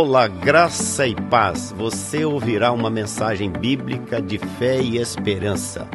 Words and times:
Olá, 0.00 0.28
graça 0.28 1.08
e 1.08 1.14
paz. 1.28 1.72
Você 1.72 2.24
ouvirá 2.24 2.70
uma 2.70 2.88
mensagem 2.88 3.50
bíblica 3.50 4.22
de 4.22 4.38
fé 4.38 4.80
e 4.80 4.96
esperança. 4.96 5.88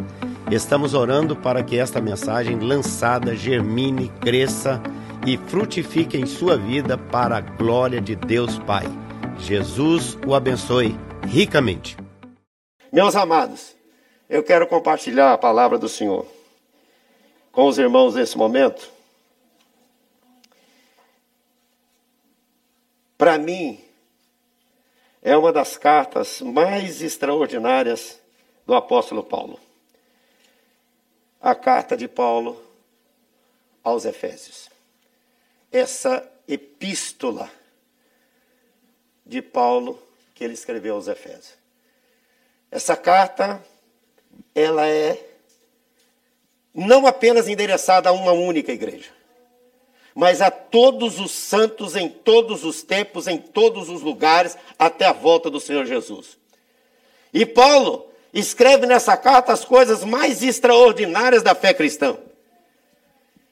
Estamos 0.52 0.94
orando 0.94 1.38
para 1.38 1.64
que 1.64 1.80
esta 1.80 2.02
mensagem 2.02 2.60
lançada 2.60 3.34
germine, 3.34 4.10
cresça 4.20 4.84
e 5.26 5.38
frutifique 5.38 6.18
em 6.18 6.26
sua 6.26 6.58
vida 6.58 6.98
para 6.98 7.38
a 7.38 7.40
glória 7.40 8.02
de 8.02 8.14
Deus 8.14 8.60
Pai. 8.60 8.84
Jesus 9.40 10.18
o 10.28 10.36
abençoe 10.36 11.00
ricamente. 11.26 11.96
Meus 12.92 13.16
amados, 13.16 13.74
eu 14.30 14.44
quero 14.44 14.68
compartilhar 14.68 15.32
a 15.32 15.38
palavra 15.38 15.78
do 15.78 15.88
Senhor 15.88 16.28
com 17.54 17.70
os 17.70 17.78
irmãos 17.78 18.16
nesse 18.16 18.38
momento. 18.38 18.92
Para 23.18 23.38
mim, 23.38 23.83
é 25.24 25.38
uma 25.38 25.54
das 25.54 25.78
cartas 25.78 26.42
mais 26.42 27.02
extraordinárias 27.02 28.20
do 28.68 28.76
apóstolo 28.76 29.24
Paulo. 29.24 29.58
A 31.42 31.56
carta 31.56 31.96
de 31.96 32.10
Paulo 32.10 32.62
aos 33.82 34.04
Efésios. 34.04 34.70
Essa 35.72 36.30
epístola 36.46 37.50
de 39.26 39.42
Paulo 39.42 39.98
que 40.36 40.44
ele 40.44 40.54
escreveu 40.54 40.96
aos 40.96 41.08
Efésios. 41.08 41.54
Essa 42.70 42.98
carta, 42.98 43.64
ela 44.54 44.86
é 44.88 45.30
não 46.74 47.08
apenas 47.08 47.48
endereçada 47.48 48.10
a 48.10 48.14
uma 48.14 48.34
única 48.34 48.74
igreja 48.74 49.23
mas 50.16 50.42
a 50.42 50.52
todos 50.52 51.20
os 51.20 51.32
santos 51.32 51.96
em 51.96 52.08
todos 52.08 52.64
os 52.64 52.84
tempos, 52.84 53.28
em 53.28 53.38
todos 53.38 53.90
os 53.90 54.02
lugares, 54.02 54.58
até 54.78 55.06
a 55.06 55.14
volta 55.14 55.50
do 55.50 55.60
Senhor 55.60 55.86
Jesus. 55.86 56.38
E 57.34 57.46
Paulo 57.46 58.08
escreve 58.34 58.86
nessa 58.86 59.18
carta 59.18 59.52
as 59.52 59.66
coisas 59.66 60.04
mais 60.04 60.44
extraordinárias 60.44 61.42
da 61.42 61.56
fé 61.56 61.74
cristã. 61.74 62.18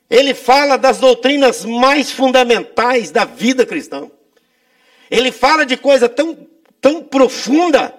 Ele 0.10 0.34
fala 0.34 0.78
das 0.78 1.00
doutrinas 1.00 1.64
mais 1.64 2.12
fundamentais 2.12 3.12
da 3.12 3.26
vida 3.26 3.66
cristã. 3.66 4.10
Ele 5.10 5.32
fala 5.32 5.66
de 5.66 5.78
coisa 5.78 6.10
tão, 6.10 6.48
tão 6.80 7.02
profunda 7.02 7.96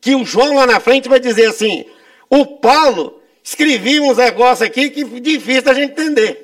que 0.00 0.14
o 0.14 0.24
João 0.24 0.56
lá 0.56 0.66
na 0.66 0.78
frente 0.78 1.08
vai 1.08 1.18
dizer 1.18 1.46
assim: 1.46 1.86
o 2.28 2.44
Paulo 2.44 3.20
escrevia 3.42 4.02
uns 4.02 4.18
negócios 4.18 4.62
aqui 4.62 4.90
que 4.90 5.00
é 5.00 5.20
difícil 5.20 5.62
da 5.62 5.74
gente 5.74 5.92
entender. 5.92 6.43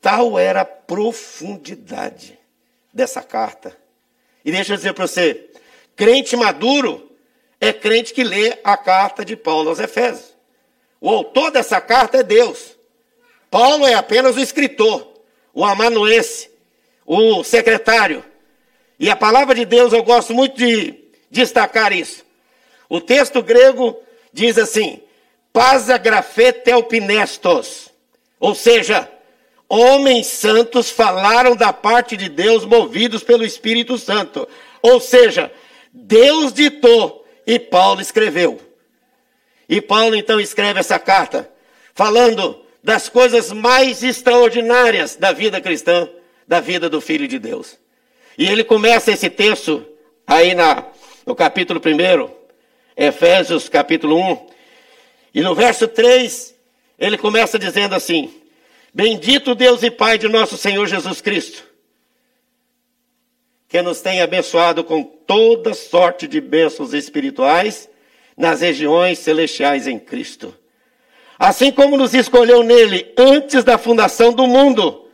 Tal 0.00 0.38
era 0.38 0.62
a 0.62 0.64
profundidade 0.64 2.38
dessa 2.92 3.22
carta. 3.22 3.76
E 4.44 4.52
deixa 4.52 4.72
eu 4.72 4.76
dizer 4.76 4.92
para 4.92 5.06
você: 5.06 5.50
crente 5.96 6.36
maduro 6.36 7.10
é 7.60 7.72
crente 7.72 8.14
que 8.14 8.22
lê 8.22 8.58
a 8.62 8.76
carta 8.76 9.24
de 9.24 9.36
Paulo 9.36 9.68
aos 9.70 9.80
Efésios. 9.80 10.36
O 11.00 11.10
autor 11.10 11.50
dessa 11.50 11.80
carta 11.80 12.18
é 12.18 12.22
Deus. 12.22 12.76
Paulo 13.50 13.86
é 13.86 13.94
apenas 13.94 14.36
o 14.36 14.40
escritor, 14.40 15.14
o 15.52 15.64
amanuense, 15.64 16.50
o 17.06 17.42
secretário. 17.42 18.24
E 18.98 19.08
a 19.10 19.16
palavra 19.16 19.54
de 19.54 19.64
Deus, 19.64 19.92
eu 19.92 20.02
gosto 20.02 20.34
muito 20.34 20.56
de 20.56 20.94
destacar 21.30 21.92
isso. 21.92 22.24
O 22.88 23.00
texto 23.00 23.42
grego 23.42 24.00
diz 24.32 24.58
assim: 24.58 25.02
Pasa 25.52 26.00
ou 28.40 28.54
seja, 28.54 29.10
homens 29.68 30.26
santos 30.26 30.90
falaram 30.90 31.54
da 31.54 31.72
parte 31.72 32.16
de 32.16 32.28
Deus 32.28 32.64
movidos 32.64 33.22
pelo 33.22 33.44
Espírito 33.44 33.98
Santo. 33.98 34.48
Ou 34.80 35.00
seja, 35.00 35.52
Deus 35.92 36.52
ditou 36.52 37.26
e 37.46 37.58
Paulo 37.58 38.00
escreveu. 38.00 38.60
E 39.68 39.80
Paulo 39.80 40.16
então 40.16 40.40
escreve 40.40 40.80
essa 40.80 40.98
carta, 40.98 41.50
falando 41.94 42.64
das 42.82 43.08
coisas 43.08 43.52
mais 43.52 44.02
extraordinárias 44.02 45.16
da 45.16 45.32
vida 45.32 45.60
cristã, 45.60 46.08
da 46.46 46.58
vida 46.60 46.88
do 46.88 47.00
Filho 47.00 47.28
de 47.28 47.38
Deus. 47.38 47.76
E 48.38 48.46
ele 48.46 48.64
começa 48.64 49.12
esse 49.12 49.28
texto 49.28 49.84
aí 50.26 50.54
na, 50.54 50.84
no 51.26 51.34
capítulo 51.34 51.80
1, 51.84 52.30
Efésios 52.96 53.68
capítulo 53.68 54.16
1, 54.16 54.46
e 55.34 55.42
no 55.42 55.54
verso 55.54 55.86
3, 55.86 56.54
ele 56.98 57.18
começa 57.18 57.58
dizendo 57.58 57.94
assim: 57.94 58.32
Bendito 58.98 59.54
Deus 59.54 59.84
e 59.84 59.92
Pai 59.92 60.18
de 60.18 60.26
nosso 60.26 60.56
Senhor 60.56 60.84
Jesus 60.88 61.20
Cristo, 61.20 61.62
que 63.68 63.80
nos 63.80 64.00
tem 64.00 64.20
abençoado 64.20 64.82
com 64.82 65.04
toda 65.04 65.72
sorte 65.72 66.26
de 66.26 66.40
bênçãos 66.40 66.92
espirituais 66.92 67.88
nas 68.36 68.60
regiões 68.60 69.20
celestiais 69.20 69.86
em 69.86 70.00
Cristo. 70.00 70.52
Assim 71.38 71.70
como 71.70 71.96
nos 71.96 72.12
escolheu 72.12 72.64
nele 72.64 73.14
antes 73.16 73.62
da 73.62 73.78
fundação 73.78 74.32
do 74.32 74.48
mundo, 74.48 75.08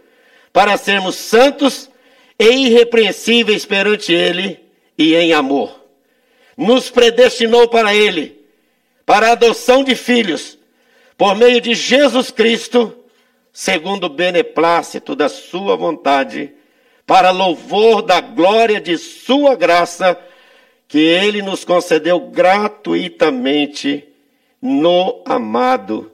para 0.50 0.78
sermos 0.78 1.16
santos 1.16 1.90
e 2.38 2.68
irrepreensíveis 2.68 3.66
perante 3.66 4.14
ele 4.14 4.64
e 4.96 5.14
em 5.14 5.34
amor. 5.34 5.78
Nos 6.56 6.88
predestinou 6.88 7.68
para 7.68 7.94
ele, 7.94 8.46
para 9.04 9.28
a 9.28 9.32
adoção 9.32 9.84
de 9.84 9.94
filhos, 9.94 10.56
por 11.18 11.36
meio 11.36 11.60
de 11.60 11.74
Jesus 11.74 12.30
Cristo 12.30 13.03
segundo 13.54 14.06
o 14.06 14.08
beneplácito 14.08 15.14
da 15.14 15.28
sua 15.28 15.76
vontade, 15.76 16.52
para 17.06 17.30
louvor 17.30 18.02
da 18.02 18.20
glória 18.20 18.80
de 18.80 18.98
sua 18.98 19.54
graça, 19.54 20.18
que 20.88 20.98
ele 20.98 21.40
nos 21.40 21.64
concedeu 21.64 22.18
gratuitamente 22.18 24.08
no 24.60 25.22
amado, 25.24 26.10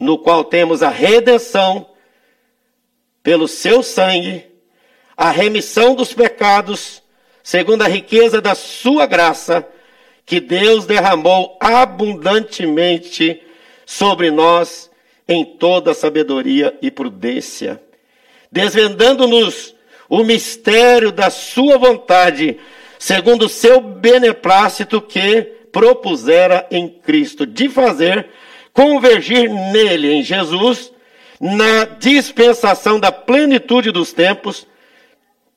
no 0.00 0.16
qual 0.16 0.42
temos 0.42 0.82
a 0.82 0.88
redenção 0.88 1.90
pelo 3.22 3.46
seu 3.46 3.82
sangue, 3.82 4.46
a 5.14 5.30
remissão 5.30 5.94
dos 5.94 6.14
pecados, 6.14 7.02
segundo 7.42 7.82
a 7.82 7.88
riqueza 7.88 8.40
da 8.40 8.54
sua 8.54 9.04
graça, 9.04 9.68
que 10.24 10.40
Deus 10.40 10.86
derramou 10.86 11.58
abundantemente 11.60 13.42
sobre 13.84 14.30
nós 14.30 14.87
em 15.28 15.44
toda 15.44 15.92
sabedoria 15.92 16.76
e 16.80 16.90
prudência, 16.90 17.82
desvendando-nos 18.50 19.74
o 20.08 20.24
mistério 20.24 21.12
da 21.12 21.28
sua 21.28 21.76
vontade, 21.76 22.58
segundo 22.98 23.44
o 23.44 23.48
seu 23.48 23.80
beneplácito 23.80 25.02
que 25.02 25.42
propusera 25.70 26.66
em 26.70 26.88
Cristo, 26.88 27.44
de 27.44 27.68
fazer 27.68 28.26
convergir 28.72 29.50
nele, 29.50 30.12
em 30.12 30.22
Jesus, 30.22 30.90
na 31.40 31.84
dispensação 31.84 32.98
da 32.98 33.12
plenitude 33.12 33.90
dos 33.90 34.12
tempos, 34.12 34.66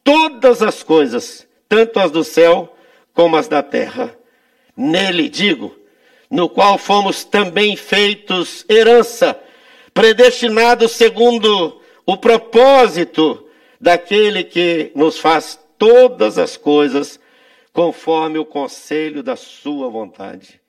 todas 0.04 0.62
as 0.62 0.84
coisas, 0.84 1.48
tanto 1.70 2.00
as 2.00 2.12
do 2.12 2.24
céu 2.24 2.76
como 3.14 3.38
as 3.38 3.48
da 3.48 3.64
terra. 3.64 4.14
Nele, 4.76 5.30
digo, 5.30 5.76
no 6.30 6.50
qual 6.50 6.78
fomos 6.78 7.24
também 7.24 7.76
feitos 7.76 8.66
herança 8.68 9.40
predestinados 9.94 10.92
segundo 10.94 11.82
o 12.06 12.18
propósito 12.18 13.48
daquele 13.80 14.44
que 14.44 14.92
nos 14.96 15.20
faz 15.20 15.60
todas 15.78 16.38
as 16.38 16.56
coisas 16.58 17.20
conforme 17.74 18.38
o 18.38 18.46
conselho 18.46 19.24
da 19.24 19.36
sua 19.36 19.90
vontade, 19.90 20.62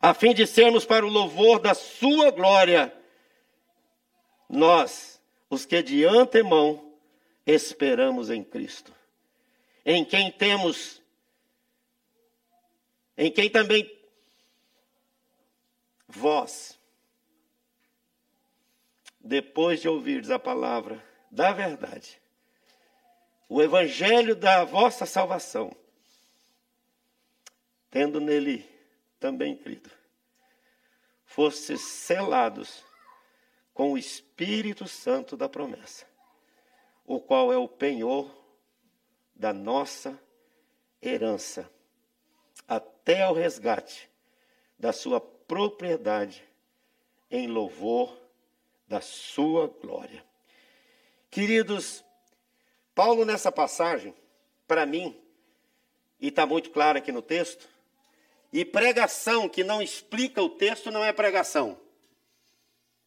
a 0.00 0.14
fim 0.14 0.32
de 0.32 0.46
sermos 0.46 0.84
para 0.84 1.04
o 1.04 1.10
louvor 1.10 1.58
da 1.58 1.74
sua 1.74 2.30
glória, 2.30 2.92
nós, 4.48 5.20
os 5.50 5.66
que 5.66 5.82
de 5.82 6.04
antemão 6.04 6.92
esperamos 7.44 8.30
em 8.30 8.44
Cristo, 8.44 8.92
em 9.84 10.04
quem 10.04 10.30
temos, 10.30 11.02
em 13.18 13.30
quem 13.30 13.50
também 13.50 13.90
vós, 16.08 16.75
depois 19.26 19.80
de 19.80 19.88
ouvirdes 19.88 20.30
a 20.30 20.38
palavra 20.38 21.04
da 21.30 21.52
verdade, 21.52 22.20
o 23.48 23.60
evangelho 23.60 24.36
da 24.36 24.64
vossa 24.64 25.04
salvação, 25.04 25.76
tendo 27.90 28.20
nele 28.20 28.68
também 29.18 29.56
crido, 29.56 29.90
fostes 31.24 31.80
selados 31.80 32.84
com 33.74 33.92
o 33.92 33.98
Espírito 33.98 34.86
Santo 34.86 35.36
da 35.36 35.48
promessa, 35.48 36.06
o 37.04 37.20
qual 37.20 37.52
é 37.52 37.56
o 37.56 37.68
penhor 37.68 38.30
da 39.34 39.52
nossa 39.52 40.18
herança, 41.02 41.68
até 42.66 43.22
ao 43.22 43.34
resgate 43.34 44.08
da 44.78 44.92
sua 44.92 45.20
propriedade, 45.20 46.44
em 47.30 47.48
louvor 47.48 48.25
da 48.86 49.00
sua 49.00 49.68
glória. 49.68 50.24
Queridos, 51.30 52.04
Paulo, 52.94 53.24
nessa 53.24 53.50
passagem, 53.52 54.14
para 54.66 54.86
mim, 54.86 55.20
e 56.20 56.28
está 56.28 56.46
muito 56.46 56.70
claro 56.70 56.98
aqui 56.98 57.12
no 57.12 57.22
texto, 57.22 57.68
e 58.52 58.64
pregação 58.64 59.48
que 59.48 59.64
não 59.64 59.82
explica 59.82 60.42
o 60.42 60.48
texto 60.48 60.90
não 60.90 61.04
é 61.04 61.12
pregação, 61.12 61.78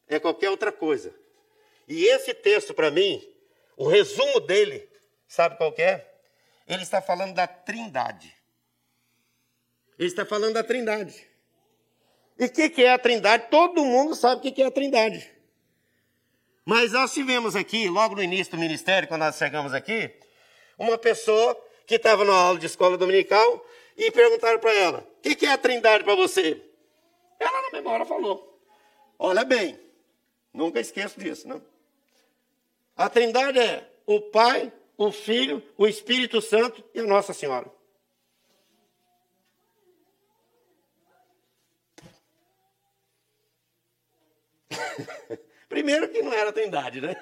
é 0.08 0.20
qualquer 0.20 0.50
outra 0.50 0.72
coisa. 0.72 1.14
E 1.88 2.06
esse 2.06 2.34
texto, 2.34 2.74
para 2.74 2.92
mim, 2.92 3.28
o 3.76 3.88
resumo 3.88 4.40
dele, 4.42 4.88
sabe 5.28 5.58
qual 5.58 5.74
é? 5.78 6.06
Ele 6.68 6.84
está 6.84 7.02
falando 7.02 7.34
da 7.34 7.48
trindade. 7.48 8.36
Ele 9.98 10.08
está 10.08 10.26
falando 10.26 10.54
da 10.54 10.64
trindade. 10.64 11.28
E 12.38 12.46
o 12.46 12.52
que, 12.52 12.70
que 12.70 12.84
é 12.84 12.94
a 12.94 13.00
trindade? 13.00 13.48
Todo 13.50 13.84
mundo 13.84 14.16
sabe 14.16 14.40
o 14.40 14.42
que, 14.42 14.52
que 14.52 14.62
é 14.62 14.66
a 14.66 14.72
trindade. 14.72 15.39
Mas 16.70 16.92
nós 16.92 17.12
tivemos 17.12 17.56
aqui, 17.56 17.90
logo 17.90 18.14
no 18.14 18.22
início 18.22 18.52
do 18.52 18.60
ministério, 18.60 19.08
quando 19.08 19.22
nós 19.22 19.36
chegamos 19.38 19.74
aqui, 19.74 20.14
uma 20.78 21.00
pessoa 21.00 21.60
que 21.88 21.96
estava 21.96 22.24
na 22.24 22.32
aula 22.32 22.60
de 22.60 22.68
escola 22.68 22.96
dominical 22.96 23.66
e 23.98 24.12
perguntaram 24.12 24.60
para 24.60 24.72
ela: 24.76 25.00
o 25.00 25.22
que, 25.24 25.34
que 25.36 25.48
é 25.48 25.52
a 25.52 25.58
trindade 25.58 26.04
para 26.04 26.14
você? 26.14 26.64
Ela, 27.40 27.62
na 27.64 27.72
memória, 27.72 28.06
falou: 28.06 28.62
olha 29.18 29.44
bem, 29.44 29.80
nunca 30.54 30.80
esqueço 30.80 31.20
disso, 31.20 31.48
não? 31.48 31.60
A 32.96 33.10
trindade 33.10 33.58
é 33.58 33.92
o 34.06 34.22
Pai, 34.22 34.72
o 34.96 35.12
Filho, 35.12 35.64
o 35.76 35.88
Espírito 35.88 36.40
Santo 36.40 36.84
e 36.94 37.00
a 37.00 37.04
Nossa 37.04 37.34
Senhora. 37.34 37.66
Primeiro 45.70 46.10
que 46.10 46.24
não 46.24 46.34
era 46.34 46.50
a 46.50 46.54
trindade, 46.54 47.00
né? 47.00 47.16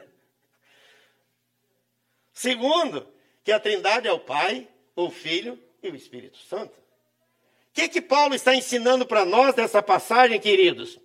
Segundo, 2.34 3.06
que 3.44 3.52
a 3.52 3.60
trindade 3.60 4.08
é 4.08 4.12
o 4.12 4.20
Pai, 4.20 4.68
o 4.96 5.12
Filho 5.12 5.60
e 5.84 5.90
o 5.90 5.96
Espírito 5.96 6.38
Santo. 6.38 6.74
O 6.74 7.74
que, 7.74 7.90
que 7.90 8.02
Paulo 8.02 8.34
está 8.34 8.56
ensinando 8.56 9.06
para 9.06 9.26
nós 9.26 9.54
nessa 9.54 9.84
passagem, 9.84 10.40
queridos? 10.40 11.00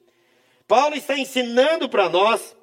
Paulo 0.66 0.94
está 0.94 1.18
ensinando 1.18 1.88
para 1.88 2.08
nós 2.08 2.56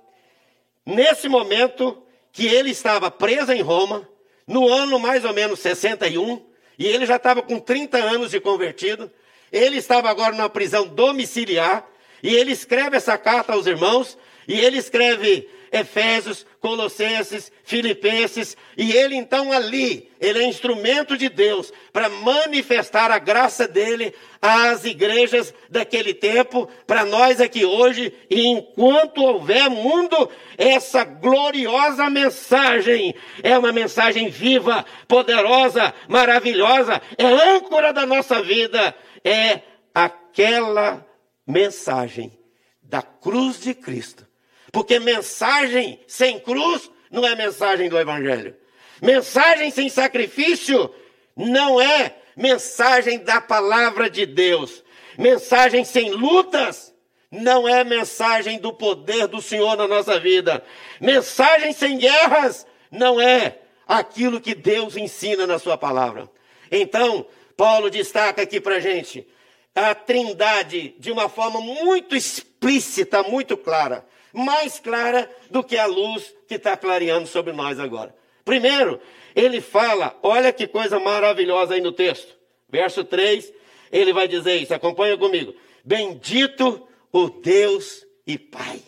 nesse 0.86 1.28
momento 1.28 2.02
que 2.31 2.48
ele 2.48 2.72
estava 2.72 3.12
preso 3.12 3.52
em 3.52 3.62
Roma, 3.62 4.08
no 4.48 4.68
ano 4.68 4.98
mais 4.98 5.26
ou 5.26 5.34
menos 5.34 5.60
61, 5.60 6.44
e 6.78 6.88
ele 6.88 7.06
já 7.06 7.18
estava 7.18 7.42
com 7.42 7.60
30 7.60 7.98
anos 7.98 8.31
de 8.31 8.40
convertido, 8.40 9.12
ele 9.52 9.78
estava 9.78 10.10
agora 10.10 10.36
numa 10.36 10.50
prisão 10.50 10.88
domiciliar, 10.88 11.88
e 12.24 12.36
ele 12.36 12.52
escreve 12.52 12.98
essa 12.98 13.18
carta 13.18 13.54
aos 13.54 13.68
irmãos, 13.68 14.18
e 14.50 14.60
ele 14.60 14.80
escreve 14.80 15.48
Efésios, 15.72 16.44
Colossenses, 16.60 17.51
Filipenses, 17.63 18.57
e 18.75 18.92
ele 18.92 19.16
então 19.16 19.51
ali, 19.51 20.12
ele 20.19 20.40
é 20.40 20.48
instrumento 20.48 21.16
de 21.16 21.30
Deus 21.30 21.72
para 21.94 22.10
manifestar 22.10 23.12
a 23.12 23.19
graça 23.19 23.68
dele 23.68 24.12
às 24.42 24.86
igrejas 24.86 25.54
daquele 25.69 26.16
tempo, 26.16 26.68
para 26.88 27.06
nós 27.06 27.40
aqui 27.40 27.63
hoje, 27.63 28.12
e 28.28 28.48
enquanto 28.48 29.24
houver 29.24 29.69
mundo, 29.69 30.31
essa 30.57 31.04
gloriosa 31.04 32.10
mensagem 32.10 33.13
é 33.44 33.56
uma 33.56 33.72
mensagem 33.72 34.30
viva, 34.30 34.84
poderosa, 35.07 35.94
maravilhosa, 36.07 37.00
é 37.19 37.25
âncora 37.56 37.94
da 37.94 38.04
nossa 38.04 38.42
vida, 38.42 38.95
é 39.24 39.62
aquela 39.94 41.06
mensagem 41.45 42.36
da 42.81 43.04
cruz 43.04 43.62
de 43.62 43.75
Cristo 43.75 44.29
porque 44.71 45.00
mensagem 45.00 46.00
sem 46.07 46.39
cruz 46.39 46.89
não 47.10 47.25
é 47.25 47.36
mensagem 47.36 47.89
do 47.89 47.98
Evangelho. 47.98 48.56
Mensagem 49.01 49.71
sem 49.71 49.89
sacrifício 49.89 50.94
não 51.36 51.80
é 51.81 52.16
mensagem 52.36 53.19
da 53.19 53.42
palavra 53.42 54.10
de 54.10 54.25
Deus. 54.25 54.83
Mensagem 55.18 55.83
sem 55.83 56.12
lutas 56.12 56.94
não 57.31 57.68
é 57.68 57.83
mensagem 57.83 58.60
do 58.60 58.74
poder 58.74 59.27
do 59.27 59.42
Senhor 59.42 59.75
na 59.75 59.88
nossa 59.88 60.19
vida. 60.19 60.63
Mensagem 61.00 61.74
sem 61.74 61.98
guerras 61.98 62.66
não 62.92 63.19
é 63.19 63.60
aquilo 63.88 64.42
que 64.42 64.54
Deus 64.54 64.95
ensina 64.95 65.48
na 65.48 65.57
Sua 65.57 65.77
palavra. 65.77 66.30
Então, 66.71 67.25
Paulo 67.57 67.89
destaca 67.89 68.42
aqui 68.42 68.60
para 68.60 68.80
gente 68.80 69.27
a 69.74 69.95
trindade 69.95 70.95
de 71.00 71.12
uma 71.12 71.30
forma 71.30 71.62
muito 71.62 72.16
explícita, 72.16 73.24
muito 73.24 73.56
clara 73.56 74.06
mais 74.34 74.80
clara 74.80 75.30
do 75.50 75.64
que 75.64 75.78
a 75.78 75.86
luz 75.86 76.34
que 76.48 76.56
está 76.56 76.76
clareando 76.78 77.28
sobre 77.28 77.54
nós 77.54 77.80
agora. 77.80 78.16
Primeiro, 78.46 79.00
ele 79.36 79.62
fala, 79.62 80.18
olha 80.24 80.52
que 80.52 80.68
coisa 80.68 81.00
maravilhosa 81.00 81.74
aí 81.74 81.81
no 81.81 81.92
texto. 81.92 82.36
Verso 82.68 83.04
3, 83.04 83.52
ele 83.92 84.14
vai 84.14 84.28
dizer 84.28 84.56
isso, 84.56 84.74
acompanha 84.74 85.18
comigo. 85.18 85.54
Bendito 85.84 86.88
o 87.12 87.30
Deus 87.30 88.06
e 88.26 88.38
Pai. 88.38 88.81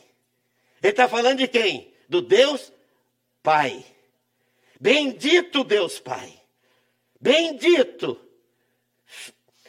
Ele 0.81 0.91
está 0.91 1.07
falando 1.07 1.39
de 1.39 1.47
quem? 1.47 1.93
Do 2.07 2.21
Deus 2.21 2.71
Pai. 3.41 3.83
Bendito 4.79 5.63
Deus 5.63 5.99
Pai. 5.99 6.33
Bendito. 7.19 8.19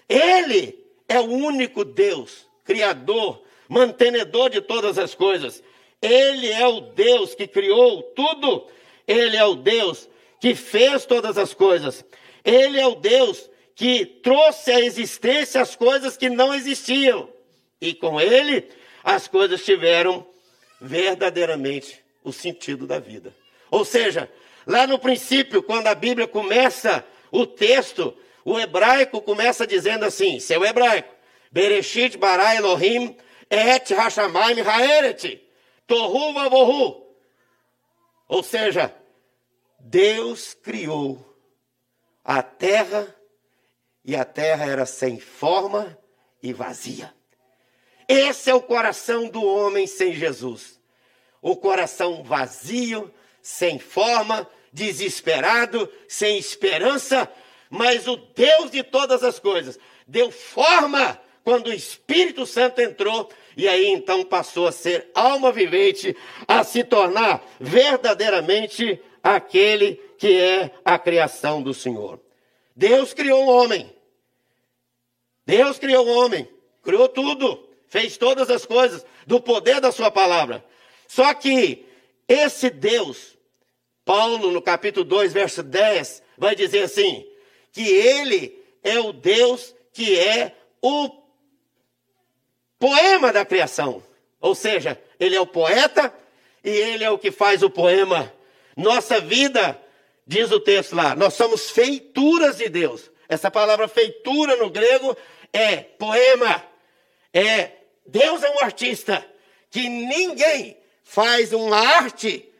Ele 0.08 0.78
é 1.08 1.20
o 1.20 1.24
único 1.24 1.84
Deus, 1.84 2.46
Criador, 2.64 3.42
mantenedor 3.72 4.50
de 4.50 4.60
todas 4.60 4.98
as 4.98 5.14
coisas. 5.14 5.62
Ele 6.00 6.50
é 6.52 6.66
o 6.66 6.80
Deus 6.80 7.34
que 7.34 7.46
criou 7.46 8.02
tudo. 8.02 8.66
Ele 9.08 9.34
é 9.34 9.44
o 9.46 9.54
Deus 9.54 10.08
que 10.38 10.54
fez 10.54 11.06
todas 11.06 11.38
as 11.38 11.54
coisas. 11.54 12.04
Ele 12.44 12.78
é 12.78 12.86
o 12.86 12.96
Deus 12.96 13.48
que 13.74 14.04
trouxe 14.04 14.70
à 14.70 14.78
existência 14.78 15.62
as 15.62 15.74
coisas 15.74 16.18
que 16.18 16.28
não 16.28 16.54
existiam. 16.54 17.30
E 17.80 17.94
com 17.94 18.20
ele, 18.20 18.68
as 19.02 19.26
coisas 19.26 19.64
tiveram 19.64 20.26
verdadeiramente 20.78 21.98
o 22.22 22.30
sentido 22.30 22.86
da 22.86 22.98
vida. 22.98 23.34
Ou 23.70 23.86
seja, 23.86 24.30
lá 24.66 24.86
no 24.86 24.98
princípio, 24.98 25.62
quando 25.62 25.86
a 25.86 25.94
Bíblia 25.94 26.28
começa 26.28 27.02
o 27.30 27.46
texto, 27.46 28.14
o 28.44 28.60
hebraico 28.60 29.22
começa 29.22 29.66
dizendo 29.66 30.04
assim: 30.04 30.38
seu 30.40 30.62
hebraico, 30.62 31.14
Bereshit 31.50 32.18
bara 32.18 32.54
Elohim 32.54 33.16
Et 33.54 33.84
Hashamayim 33.94 34.64
Haeret. 34.64 35.42
Tohu 35.86 36.32
Vavohu. 36.32 37.06
Ou 38.26 38.42
seja, 38.42 38.90
Deus 39.78 40.54
criou 40.54 41.22
a 42.24 42.42
terra 42.42 43.14
e 44.02 44.16
a 44.16 44.24
terra 44.24 44.64
era 44.64 44.86
sem 44.86 45.20
forma 45.20 45.98
e 46.42 46.50
vazia. 46.50 47.12
Esse 48.08 48.48
é 48.48 48.54
o 48.54 48.62
coração 48.62 49.28
do 49.28 49.44
homem 49.44 49.86
sem 49.86 50.14
Jesus. 50.14 50.80
O 51.42 51.54
coração 51.54 52.22
vazio, 52.22 53.12
sem 53.42 53.78
forma, 53.78 54.48
desesperado, 54.72 55.92
sem 56.08 56.38
esperança, 56.38 57.30
mas 57.68 58.08
o 58.08 58.16
Deus 58.16 58.70
de 58.70 58.82
todas 58.82 59.22
as 59.22 59.38
coisas 59.38 59.78
deu 60.06 60.30
forma 60.30 61.20
quando 61.44 61.66
o 61.66 61.72
Espírito 61.74 62.46
Santo 62.46 62.80
entrou 62.80 63.30
e 63.56 63.68
aí 63.68 63.88
então 63.88 64.24
passou 64.24 64.66
a 64.66 64.72
ser 64.72 65.10
alma 65.14 65.52
vivente, 65.52 66.16
a 66.46 66.64
se 66.64 66.84
tornar 66.84 67.44
verdadeiramente 67.60 69.00
aquele 69.22 69.94
que 70.18 70.38
é 70.38 70.70
a 70.84 70.98
criação 70.98 71.62
do 71.62 71.74
Senhor. 71.74 72.20
Deus 72.74 73.12
criou 73.12 73.44
o 73.44 73.48
homem. 73.48 73.94
Deus 75.44 75.78
criou 75.78 76.06
o 76.06 76.18
homem, 76.18 76.48
criou 76.82 77.08
tudo, 77.08 77.68
fez 77.88 78.16
todas 78.16 78.48
as 78.48 78.64
coisas 78.64 79.04
do 79.26 79.40
poder 79.40 79.80
da 79.80 79.90
sua 79.90 80.10
palavra. 80.10 80.64
Só 81.08 81.34
que 81.34 81.84
esse 82.28 82.70
Deus, 82.70 83.36
Paulo 84.04 84.50
no 84.50 84.62
capítulo 84.62 85.04
2, 85.04 85.32
verso 85.32 85.62
10, 85.62 86.22
vai 86.38 86.54
dizer 86.54 86.84
assim: 86.84 87.26
que 87.72 87.82
ele 87.82 88.62
é 88.82 89.00
o 89.00 89.12
Deus 89.12 89.74
que 89.92 90.18
é 90.18 90.54
o 90.80 91.08
poema 92.82 93.32
da 93.32 93.44
criação. 93.44 94.02
Ou 94.40 94.56
seja, 94.56 95.00
ele 95.20 95.36
é 95.36 95.40
o 95.40 95.46
poeta 95.46 96.12
e 96.64 96.68
ele 96.68 97.04
é 97.04 97.10
o 97.10 97.16
que 97.16 97.30
faz 97.30 97.62
o 97.62 97.70
poema. 97.70 98.34
Nossa 98.76 99.20
vida, 99.20 99.80
diz 100.26 100.50
o 100.50 100.58
texto 100.58 100.96
lá, 100.96 101.14
nós 101.14 101.34
somos 101.34 101.70
feituras 101.70 102.56
de 102.56 102.68
Deus. 102.68 103.08
Essa 103.28 103.52
palavra 103.52 103.86
feitura 103.86 104.56
no 104.56 104.68
grego 104.68 105.16
é 105.52 105.76
poema. 105.76 106.60
É 107.32 107.70
Deus 108.04 108.42
é 108.42 108.50
um 108.50 108.58
artista 108.58 109.24
que 109.70 109.88
ninguém 109.88 110.76
faz 111.04 111.52
uma 111.52 111.78
arte 111.78 112.50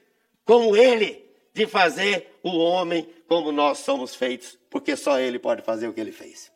como 0.45 0.77
ele 0.77 1.29
de 1.53 1.67
fazer 1.67 2.33
o 2.45 2.59
homem 2.59 3.09
como 3.27 3.51
nós 3.51 3.79
somos 3.79 4.15
feitos, 4.15 4.57
porque 4.71 4.95
só 4.95 5.19
ele 5.19 5.41
pode 5.41 5.63
fazer 5.63 5.89
o 5.89 5.93
que 5.93 6.01
ele 6.01 6.13
fez. 6.13 6.53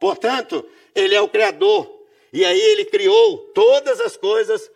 Portanto, 0.00 0.68
ele 0.92 1.14
é 1.14 1.20
o 1.20 1.28
criador 1.28 1.93
e 2.34 2.44
aí 2.44 2.60
ele 2.60 2.84
criou 2.86 3.38
todas 3.54 4.00
as 4.00 4.16
coisas 4.16 4.68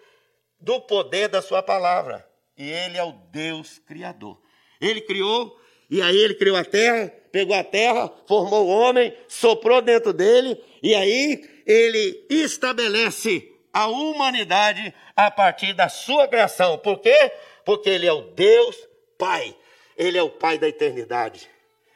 do 0.61 0.81
poder 0.81 1.27
da 1.27 1.43
sua 1.43 1.61
palavra. 1.61 2.25
E 2.57 2.71
ele 2.71 2.97
é 2.97 3.03
o 3.03 3.11
Deus 3.33 3.81
criador. 3.81 4.41
Ele 4.81 5.01
criou, 5.01 5.61
e 5.91 6.01
aí 6.01 6.17
ele 6.17 6.35
criou 6.35 6.57
a 6.57 6.65
terra, 6.65 7.13
pegou 7.33 7.57
a 7.57 7.65
terra, 7.65 8.13
formou 8.29 8.65
o 8.65 8.69
homem, 8.69 9.13
soprou 9.27 9.83
dentro 9.83 10.13
dele, 10.13 10.57
e 10.81 10.95
aí 10.95 11.63
ele 11.67 12.25
estabelece 12.31 13.53
a 13.73 13.89
humanidade 13.89 14.95
a 15.17 15.29
partir 15.29 15.73
da 15.73 15.89
sua 15.89 16.29
criação. 16.29 16.79
Por 16.79 17.01
quê? 17.01 17.33
Porque 17.65 17.91
ele 17.91 18.07
é 18.07 18.13
o 18.13 18.23
Deus 18.23 18.77
Pai. 19.19 19.53
Ele 19.97 20.17
é 20.17 20.23
o 20.23 20.31
Pai 20.31 20.59
da 20.59 20.69
eternidade. 20.69 21.49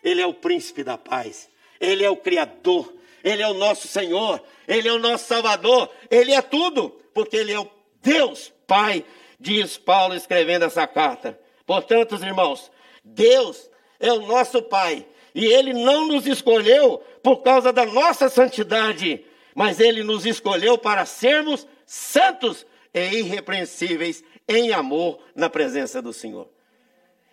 Ele 0.03 0.21
é 0.21 0.27
o 0.27 0.35
príncipe 0.35 0.83
da 0.83 0.99
paz. 0.99 1.49
Ele 1.81 2.05
é 2.05 2.11
o 2.11 2.17
Criador. 2.17 2.93
Ele 3.23 3.43
é 3.43 3.49
o 3.49 3.55
nosso 3.55 3.87
Senhor. 3.87 4.43
Ele 4.67 4.89
é 4.89 4.93
o 4.93 4.99
nosso 4.99 5.27
Salvador. 5.27 5.91
Ele 6.11 6.33
é 6.33 6.43
tudo, 6.43 6.91
porque 7.15 7.37
Ele 7.37 7.53
é 7.53 7.59
o 7.59 7.69
Deus 8.03 8.53
Pai, 8.67 9.05
diz 9.39 9.77
Paulo 9.77 10.15
escrevendo 10.15 10.65
essa 10.65 10.87
carta. 10.87 11.39
Portanto, 11.67 12.15
irmãos, 12.15 12.71
Deus 13.05 13.71
é 14.01 14.13
o 14.13 14.27
nosso 14.27 14.63
Pai. 14.63 15.07
E 15.35 15.47
Ele 15.47 15.73
não 15.73 16.09
nos 16.09 16.27
escolheu 16.27 17.03
por 17.23 17.39
causa 17.39 17.73
da 17.73 17.87
nossa 17.87 18.29
santidade, 18.29 19.25
mas 19.55 19.81
Ele 19.81 20.03
nos 20.03 20.27
escolheu 20.27 20.77
para 20.77 21.07
sermos 21.07 21.67
santos 21.87 22.67
e 22.93 23.01
irrepreensíveis 23.19 24.23
em 24.49 24.73
amor 24.73 25.19
na 25.35 25.49
presença 25.49 26.03
do 26.03 26.13
Senhor. 26.13 26.49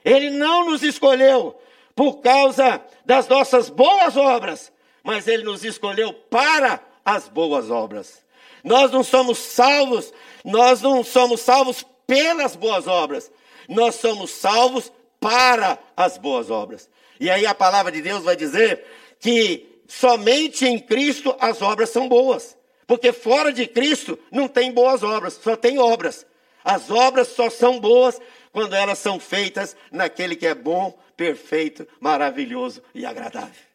Ele 0.04 0.30
não 0.30 0.70
nos 0.70 0.84
escolheu 0.84 1.60
por 1.96 2.22
causa 2.22 2.82
das 3.06 3.28
nossas 3.28 3.70
boas 3.70 4.16
obras, 4.16 4.72
mas 5.04 5.28
Ele 5.28 5.44
nos 5.44 5.66
escolheu 5.66 6.14
para 6.14 6.82
as 7.16 7.28
boas 7.28 7.72
obras. 7.72 8.22
Nós 8.64 8.92
não 8.92 9.04
somos 9.04 9.40
salvos, 9.40 10.14
nós 10.44 10.82
não 10.82 11.04
somos 11.04 11.42
salvos 11.42 11.84
pelas 12.06 12.56
boas 12.56 12.88
obras, 12.88 13.32
nós 13.68 13.96
somos 13.96 14.30
salvos 14.32 14.92
para 15.20 15.80
as 15.98 16.18
boas 16.18 16.50
obras. 16.52 16.90
E 17.20 17.30
aí 17.30 17.46
a 17.46 17.56
palavra 17.56 17.92
de 17.92 18.02
Deus 18.02 18.24
vai 18.24 18.36
dizer 18.36 18.86
que 19.20 19.82
somente 19.88 20.66
em 20.66 20.80
Cristo 20.80 21.36
as 21.40 21.62
obras 21.62 21.90
são 21.90 22.08
boas. 22.08 22.58
Porque 22.86 23.12
fora 23.12 23.52
de 23.52 23.68
Cristo 23.68 24.18
não 24.32 24.48
tem 24.48 24.72
boas 24.72 25.04
obras, 25.04 25.34
só 25.34 25.56
tem 25.56 25.80
obras. 25.80 26.26
As 26.64 26.90
obras 26.90 27.30
só 27.30 27.50
são 27.50 27.80
boas 27.80 28.20
quando 28.52 28.76
elas 28.76 29.00
são 29.00 29.20
feitas 29.20 29.76
naquele 29.92 30.36
que 30.36 30.48
é 30.48 30.56
bom, 30.56 30.98
perfeito, 31.16 31.88
maravilhoso 32.00 32.82
e 32.94 33.06
agradável. 33.06 33.69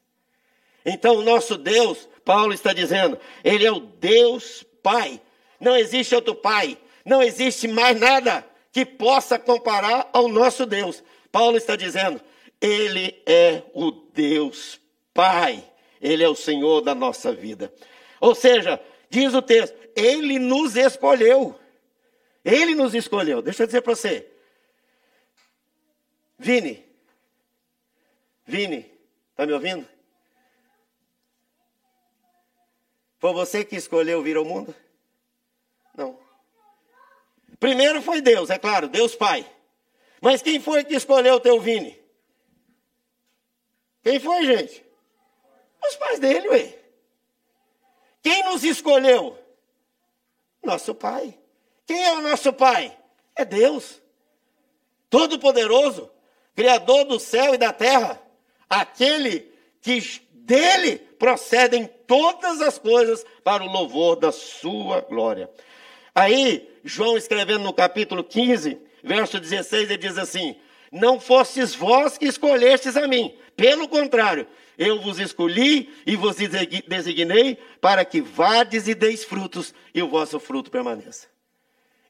Então, 0.84 1.16
o 1.16 1.22
nosso 1.22 1.56
Deus, 1.56 2.08
Paulo 2.24 2.52
está 2.52 2.72
dizendo, 2.72 3.18
ele 3.42 3.64
é 3.64 3.72
o 3.72 3.80
Deus 3.80 4.64
Pai. 4.82 5.20
Não 5.58 5.76
existe 5.76 6.14
outro 6.14 6.34
Pai, 6.34 6.76
não 7.04 7.22
existe 7.22 7.66
mais 7.66 7.98
nada 7.98 8.46
que 8.72 8.84
possa 8.84 9.38
comparar 9.38 10.10
ao 10.12 10.28
nosso 10.28 10.66
Deus. 10.66 11.02
Paulo 11.30 11.56
está 11.56 11.76
dizendo, 11.76 12.20
ele 12.60 13.22
é 13.26 13.62
o 13.72 13.90
Deus 13.90 14.80
Pai, 15.12 15.64
ele 16.00 16.22
é 16.22 16.28
o 16.28 16.34
Senhor 16.34 16.80
da 16.80 16.94
nossa 16.94 17.32
vida. 17.32 17.72
Ou 18.20 18.34
seja, 18.34 18.80
diz 19.08 19.32
o 19.32 19.40
texto, 19.42 19.76
ele 19.96 20.38
nos 20.38 20.76
escolheu. 20.76 21.58
Ele 22.44 22.74
nos 22.74 22.94
escolheu. 22.94 23.40
Deixa 23.40 23.62
eu 23.62 23.66
dizer 23.66 23.80
para 23.80 23.94
você. 23.94 24.28
Vini. 26.38 26.84
Vini, 28.46 28.90
está 29.30 29.46
me 29.46 29.52
ouvindo? 29.54 29.93
Foi 33.24 33.32
você 33.32 33.64
que 33.64 33.74
escolheu 33.74 34.22
vir 34.22 34.36
ao 34.36 34.44
mundo? 34.44 34.74
Não. 35.96 36.18
Primeiro 37.58 38.02
foi 38.02 38.20
Deus, 38.20 38.50
é 38.50 38.58
claro, 38.58 38.86
Deus 38.86 39.14
Pai. 39.14 39.50
Mas 40.20 40.42
quem 40.42 40.60
foi 40.60 40.84
que 40.84 40.94
escolheu 40.94 41.36
o 41.36 41.40
teu 41.40 41.58
Vini? 41.58 41.98
Quem 44.02 44.20
foi, 44.20 44.44
gente? 44.44 44.84
Os 45.88 45.96
pais 45.96 46.20
dele, 46.20 46.50
ué. 46.50 46.78
Quem 48.22 48.44
nos 48.44 48.62
escolheu? 48.62 49.38
Nosso 50.62 50.94
Pai. 50.94 51.34
Quem 51.86 52.04
é 52.04 52.12
o 52.12 52.20
nosso 52.20 52.52
Pai? 52.52 52.94
É 53.34 53.42
Deus. 53.42 54.02
Todo-Poderoso, 55.08 56.10
Criador 56.54 57.06
do 57.06 57.18
céu 57.18 57.54
e 57.54 57.56
da 57.56 57.72
terra. 57.72 58.20
Aquele 58.68 59.50
que 59.80 59.98
dele 60.30 60.98
procedem 61.24 61.88
todas 62.06 62.60
as 62.60 62.78
coisas 62.78 63.24
para 63.42 63.64
o 63.64 63.72
louvor 63.72 64.14
da 64.14 64.30
sua 64.30 65.00
glória. 65.00 65.48
Aí, 66.14 66.68
João 66.84 67.16
escrevendo 67.16 67.64
no 67.64 67.72
capítulo 67.72 68.22
15, 68.22 68.76
verso 69.02 69.40
16, 69.40 69.84
ele 69.84 69.96
diz 69.96 70.18
assim: 70.18 70.54
Não 70.92 71.18
fostes 71.18 71.74
vós 71.74 72.18
que 72.18 72.26
escolhestes 72.26 72.94
a 72.94 73.08
mim, 73.08 73.34
pelo 73.56 73.88
contrário, 73.88 74.46
eu 74.76 75.00
vos 75.00 75.18
escolhi 75.18 75.88
e 76.06 76.14
vos 76.14 76.36
designei 76.86 77.56
para 77.80 78.04
que 78.04 78.20
vades 78.20 78.86
e 78.86 78.94
deis 78.94 79.24
frutos 79.24 79.72
e 79.94 80.02
o 80.02 80.08
vosso 80.08 80.38
fruto 80.38 80.70
permaneça. 80.70 81.26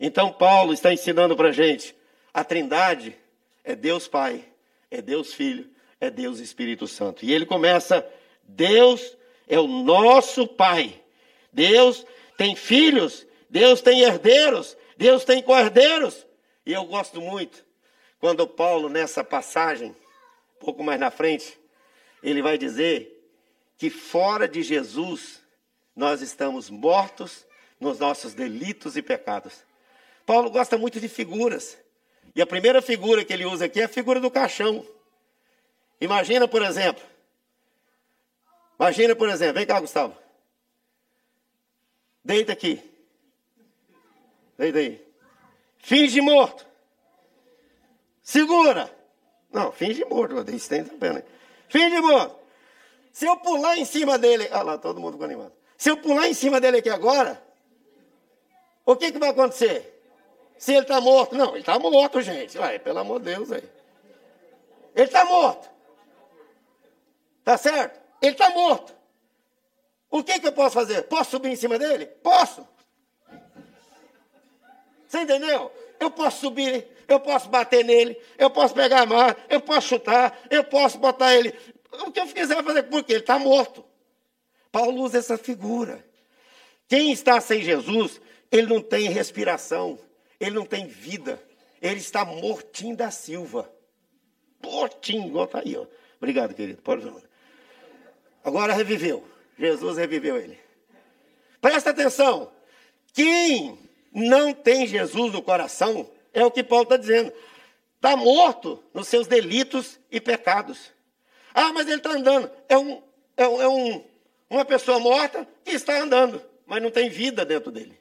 Então, 0.01 0.33
Paulo 0.33 0.73
está 0.73 0.93
ensinando 0.93 1.37
para 1.37 1.51
a 1.51 1.53
gente: 1.53 1.95
a 2.33 2.43
Trindade 2.43 3.17
é 3.63 3.77
Deus 3.77 4.09
Pai, 4.09 4.45
é 4.91 5.01
Deus 5.01 5.33
Filho, 5.33 5.71
é 6.01 6.11
Deus 6.11 6.41
Espírito 6.41 6.89
Santo. 6.89 7.25
E 7.25 7.33
ele 7.33 7.47
começa: 7.47 8.05
Deus 8.47 9.17
é 9.49 9.59
o 9.59 9.67
nosso 9.67 10.47
Pai. 10.47 11.01
Deus 11.53 12.05
tem 12.37 12.57
filhos, 12.57 13.27
Deus 13.49 13.81
tem 13.81 14.01
herdeiros, 14.01 14.77
Deus 14.97 15.25
tem 15.25 15.43
cordeiros. 15.43 16.27
E 16.67 16.73
eu 16.73 16.85
gosto 16.85 17.21
muito 17.21 17.65
quando 18.25 18.47
Paulo, 18.47 18.89
nessa 18.89 19.23
passagem, 19.23 19.91
um 20.57 20.65
pouco 20.65 20.83
mais 20.83 20.99
na 20.99 21.11
frente, 21.11 21.59
ele 22.23 22.41
vai 22.41 22.57
dizer 22.57 23.23
que 23.77 23.91
fora 23.91 24.49
de 24.49 24.63
Jesus 24.63 25.43
nós 25.95 26.23
estamos 26.23 26.71
mortos 26.71 27.47
nos 27.79 27.99
nossos 27.99 28.33
delitos 28.33 28.97
e 28.97 29.03
pecados. 29.03 29.65
Paulo 30.25 30.51
gosta 30.51 30.79
muito 30.79 30.99
de 30.99 31.07
figuras. 31.07 31.77
E 32.35 32.41
a 32.41 32.47
primeira 32.47 32.81
figura 32.81 33.25
que 33.25 33.33
ele 33.33 33.45
usa 33.45 33.67
aqui 33.67 33.81
é 33.81 33.85
a 33.85 33.89
figura 33.89 34.19
do 34.19 34.31
caixão. 34.31 34.87
Imagina, 36.01 36.49
por 36.49 36.63
exemplo. 36.63 37.03
Imagina, 38.79 39.15
por 39.15 39.29
exemplo. 39.29 39.55
Vem 39.55 39.67
cá, 39.67 39.81
Gustavo. 39.81 40.17
Deita 42.25 42.53
aqui. 42.53 42.83
Deita 44.57 44.79
aí. 44.79 45.07
Finge 45.79 46.21
morto. 46.21 46.67
Segura. 48.23 48.91
Não, 49.53 49.71
finge 49.71 50.05
morto. 50.05 50.51
Isso 50.51 50.69
tem 50.69 50.85
também. 50.85 51.23
Finge 51.69 52.01
morto. 52.01 52.37
Se 53.13 53.27
eu 53.27 53.37
pular 53.37 53.77
em 53.77 53.85
cima 53.85 54.19
dele. 54.19 54.49
Olha 54.51 54.63
lá, 54.63 54.79
todo 54.79 55.01
mundo 55.01 55.13
ficou 55.13 55.27
animado. 55.27 55.53
Se 55.77 55.91
eu 55.91 55.97
pular 55.97 56.27
em 56.29 56.35
cima 56.35 56.61
dele 56.61 56.79
aqui 56.79 56.89
agora, 56.89 57.43
o 58.85 58.97
que, 58.97 59.13
que 59.13 59.19
vai 59.19 59.31
acontecer? 59.31 60.03
Se 60.59 60.73
ele 60.73 60.83
está 60.83 61.01
morto. 61.01 61.37
Não, 61.37 61.51
ele 61.51 61.61
está 61.61 61.79
morto, 61.79 62.23
gente. 62.23 62.59
Ué, 62.59 62.79
pelo 62.79 62.99
amor 62.99 63.21
de 63.21 63.27
Deus 63.27 63.53
aí. 63.53 63.69
Ele 64.95 65.05
está 65.05 65.25
morto. 65.25 65.69
Tá 67.45 67.59
certo? 67.59 68.04
Ele 68.25 68.33
está 68.33 68.49
morto. 68.51 68.95
O 70.11 70.23
que, 70.23 70.41
que 70.41 70.47
eu 70.47 70.53
posso 70.53 70.75
fazer? 70.75 71.03
Posso 71.03 71.33
subir 71.33 71.51
em 71.51 71.57
cima 71.57 71.79
dele? 71.79 72.07
Posso. 72.07 72.67
Você 75.07 75.21
entendeu? 75.21 75.71
Eu 76.01 76.11
posso 76.11 76.41
subir, 76.41 76.89
eu 77.07 77.21
posso 77.21 77.49
bater 77.49 77.85
nele, 77.85 78.19
eu 78.39 78.49
posso 78.49 78.75
pegar 78.75 79.03
a 79.03 79.07
mão, 79.07 79.37
eu 79.49 79.61
posso 79.61 79.89
chutar, 79.89 80.39
eu 80.51 80.65
posso 80.65 80.99
botar 80.99 81.35
ele. 81.35 81.55
O 82.07 82.11
que 82.11 82.19
eu 82.19 82.27
quiser 82.27 82.65
fazer, 82.65 82.85
porque 82.85 83.13
ele 83.13 83.21
está 83.21 83.39
morto. 83.39 83.85
Paulo 84.73 85.03
usa 85.03 85.19
essa 85.19 85.37
figura. 85.37 86.05
Quem 86.89 87.13
está 87.13 87.41
sem 87.41 87.63
Jesus, 87.63 88.21
ele 88.51 88.67
não 88.67 88.81
tem 88.81 89.09
respiração. 89.09 89.99
Ele 90.41 90.53
não 90.53 90.65
tem 90.65 90.87
vida. 90.87 91.41
Ele 91.81 92.01
está 92.01 92.25
mortinho 92.25 92.97
da 92.97 93.11
Silva. 93.11 93.71
Mortinho, 94.63 95.29
igual 95.29 95.45
está 95.45 95.61
aí, 95.61 95.77
ó. 95.77 95.87
Obrigado, 96.17 96.55
querido. 96.55 96.81
Pode 96.83 97.05
Agora 98.45 98.75
reviveu. 98.75 99.25
Jesus 99.59 99.97
reviveu 99.97 100.37
ele. 100.37 100.59
Presta 101.61 101.91
atenção. 101.91 102.53
Quem 103.13 103.79
não 104.13 104.53
tem 104.53 104.87
Jesus 104.87 105.33
no 105.33 105.43
coração, 105.43 106.11
é 106.33 106.45
o 106.45 106.51
que 106.51 106.63
Paulo 106.63 106.85
está 106.85 106.97
dizendo. 106.97 107.33
Está 107.97 108.17
morto 108.17 108.85
nos 108.93 109.09
seus 109.09 109.27
delitos 109.27 109.99
e 110.11 110.21
pecados. 110.21 110.93
Ah, 111.55 111.73
mas 111.73 111.87
ele 111.87 111.97
está 111.97 112.11
andando. 112.11 112.51
É, 112.69 112.77
um, 112.77 113.03
é, 113.37 113.49
um, 113.49 113.63
é 113.63 113.69
um, 113.69 114.05
uma 114.51 114.65
pessoa 114.65 114.99
morta 114.99 115.49
que 115.65 115.71
está 115.71 115.99
andando, 115.99 116.43
mas 116.67 116.83
não 116.83 116.91
tem 116.91 117.09
vida 117.09 117.45
dentro 117.45 117.73
dele. 117.73 117.99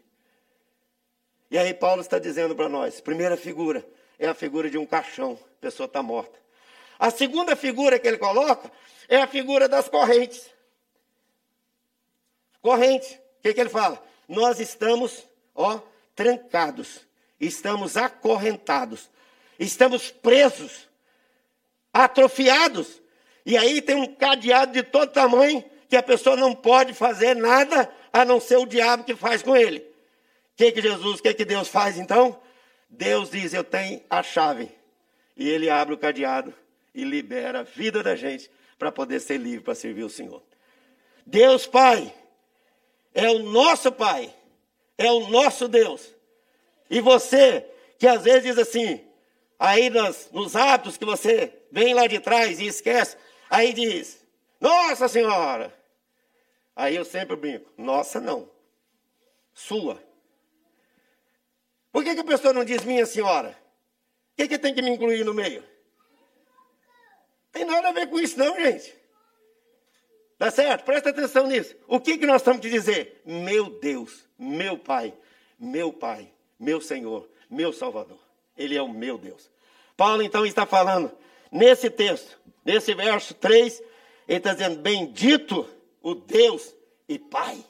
E 1.50 1.57
aí 1.57 1.73
Paulo 1.73 2.01
está 2.01 2.19
dizendo 2.19 2.55
para 2.55 2.67
nós, 2.67 3.00
primeira 3.00 3.38
figura 3.38 3.85
é 4.19 4.27
a 4.27 4.33
figura 4.33 4.69
de 4.69 4.77
um 4.77 4.85
caixão, 4.85 5.38
a 5.57 5.62
pessoa 5.62 5.85
está 5.85 6.01
morta. 6.01 6.42
A 7.00 7.12
segunda 7.12 7.55
figura 7.55 8.00
que 8.00 8.07
ele 8.07 8.17
coloca 8.17 8.71
é 9.07 9.17
a 9.17 9.27
figura 9.27 9.67
das 9.67 9.89
correntes. 9.89 10.50
Corrente, 12.62 13.19
o 13.39 13.41
que, 13.41 13.53
que 13.53 13.59
ele 13.59 13.69
fala? 13.69 14.01
Nós 14.27 14.59
estamos, 14.59 15.27
ó, 15.53 15.79
trancados, 16.15 17.01
estamos 17.39 17.97
acorrentados, 17.97 19.09
estamos 19.59 20.12
presos. 20.12 20.88
atrofiados. 21.91 23.01
E 23.45 23.57
aí 23.57 23.81
tem 23.81 23.95
um 23.95 24.15
cadeado 24.15 24.71
de 24.71 24.81
todo 24.81 25.12
tamanho 25.12 25.63
que 25.89 25.95
a 25.95 26.01
pessoa 26.01 26.35
não 26.35 26.55
pode 26.55 26.93
fazer 26.93 27.35
nada 27.35 27.88
a 28.12 28.25
não 28.25 28.39
ser 28.39 28.57
o 28.57 28.65
diabo 28.65 29.03
que 29.03 29.15
faz 29.15 29.43
com 29.43 29.55
ele. 29.55 29.79
O 29.79 30.55
que, 30.55 30.71
que 30.71 30.81
Jesus, 30.81 31.19
o 31.19 31.21
que, 31.21 31.33
que 31.33 31.45
Deus 31.45 31.67
faz 31.67 32.00
então? 32.00 32.39
Deus 32.89 33.29
diz: 33.29 33.53
Eu 33.53 33.63
tenho 33.63 34.01
a 34.09 34.23
chave. 34.23 34.71
E 35.35 35.50
ele 35.50 35.69
abre 35.69 35.93
o 35.93 35.97
cadeado 35.97 36.53
e 36.93 37.03
libera 37.03 37.59
a 37.59 37.63
vida 37.63 38.03
da 38.03 38.15
gente 38.15 38.50
para 38.77 38.91
poder 38.91 39.19
ser 39.19 39.38
livre 39.38 39.62
para 39.62 39.75
servir 39.75 40.03
o 40.03 40.09
Senhor. 40.09 40.43
Deus 41.25 41.65
Pai 41.65 42.13
é 43.13 43.29
o 43.29 43.39
nosso 43.39 43.91
Pai, 43.91 44.33
é 44.97 45.12
o 45.12 45.27
nosso 45.27 45.67
Deus. 45.67 46.13
E 46.89 47.00
você 47.00 47.65
que 47.97 48.07
às 48.07 48.23
vezes 48.23 48.43
diz 48.43 48.57
assim, 48.57 49.01
aí 49.57 49.89
nos, 49.89 50.29
nos 50.31 50.55
hábitos 50.55 50.97
que 50.97 51.05
você 51.05 51.53
vem 51.71 51.93
lá 51.93 52.07
de 52.07 52.19
trás 52.19 52.59
e 52.59 52.67
esquece, 52.67 53.15
aí 53.50 53.73
diz, 53.73 54.25
Nossa 54.59 55.07
Senhora. 55.07 55.73
Aí 56.75 56.95
eu 56.95 57.05
sempre 57.05 57.35
brinco, 57.35 57.71
nossa 57.77 58.19
não, 58.19 58.50
sua. 59.53 60.01
Por 61.91 62.03
que, 62.03 62.15
que 62.15 62.21
a 62.21 62.25
pessoa 62.25 62.51
não 62.51 62.65
diz 62.65 62.83
minha 62.83 63.05
senhora? 63.05 63.55
O 64.31 64.35
que, 64.38 64.47
que 64.47 64.57
tem 64.57 64.73
que 64.73 64.81
me 64.81 64.89
incluir 64.89 65.23
no 65.23 65.33
meio? 65.33 65.63
Tem 67.53 67.63
nada 67.63 67.88
a 67.89 67.91
ver 67.93 68.10
com 68.10 68.19
isso, 68.19 68.38
não, 68.38 68.55
gente. 68.60 68.93
Tá 70.38 70.51
certo? 70.51 70.83
Presta 70.83 71.12
atenção 71.12 71.48
nisso. 71.48 71.75
O 71.88 72.00
que, 72.01 72.17
que 72.17 72.25
nós 72.25 72.41
estamos 72.41 72.60
te 72.60 72.69
dizer? 72.69 73.22
Meu 73.25 73.69
Deus, 73.69 74.27
meu 74.38 74.77
Pai, 74.77 75.13
meu 75.57 75.93
Pai, 75.93 76.29
meu 76.60 76.81
Senhor, 76.81 77.29
meu 77.50 77.72
Salvador. 77.72 78.19
Ele 78.57 78.75
é 78.75 78.81
o 78.81 78.89
meu 78.89 79.17
Deus. 79.17 79.50
Paulo 79.95 80.22
então 80.22 80.45
está 80.45 80.65
falando 80.65 81.12
nesse 81.51 81.89
texto, 81.89 82.38
nesse 82.65 82.93
verso 82.93 83.33
3, 83.36 83.81
ele 84.27 84.38
está 84.39 84.53
dizendo: 84.53 84.79
Bendito 84.81 85.69
o 86.01 86.15
Deus 86.15 86.75
e 87.07 87.19
Pai. 87.19 87.63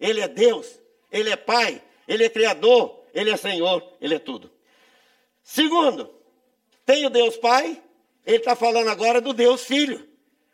Ele 0.00 0.20
é 0.20 0.28
Deus, 0.28 0.78
Ele 1.10 1.30
é 1.30 1.36
Pai, 1.36 1.80
Ele 2.06 2.24
é 2.24 2.28
Criador, 2.28 3.04
Ele 3.14 3.30
é 3.30 3.36
Senhor, 3.36 3.82
Ele 4.00 4.14
é 4.16 4.18
tudo. 4.18 4.50
Segundo, 5.42 6.12
tem 6.84 7.06
o 7.06 7.10
Deus 7.10 7.36
Pai, 7.36 7.80
ele 8.26 8.38
está 8.38 8.56
falando 8.56 8.88
agora 8.88 9.20
do 9.20 9.32
Deus 9.32 9.64
Filho. 9.64 10.08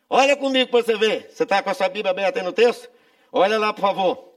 Olha 0.09 0.35
comigo 0.35 0.69
para 0.69 0.83
você 0.83 0.97
ver. 0.97 1.31
Você 1.31 1.43
está 1.43 1.63
com 1.63 1.69
a 1.69 1.73
sua 1.73 1.87
Bíblia 1.87 2.11
aberta 2.11 2.39
aí 2.39 2.45
no 2.45 2.51
texto? 2.51 2.89
Olha 3.31 3.57
lá, 3.57 3.71
por 3.71 3.81
favor. 3.81 4.33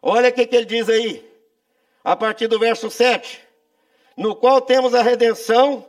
Olha 0.00 0.28
o 0.28 0.32
que, 0.32 0.46
que 0.46 0.54
ele 0.54 0.66
diz 0.66 0.88
aí. 0.88 1.28
A 2.04 2.14
partir 2.14 2.46
do 2.46 2.58
verso 2.58 2.88
7. 2.90 3.40
No 4.16 4.36
qual 4.36 4.60
temos 4.60 4.94
a 4.94 5.02
redenção 5.02 5.84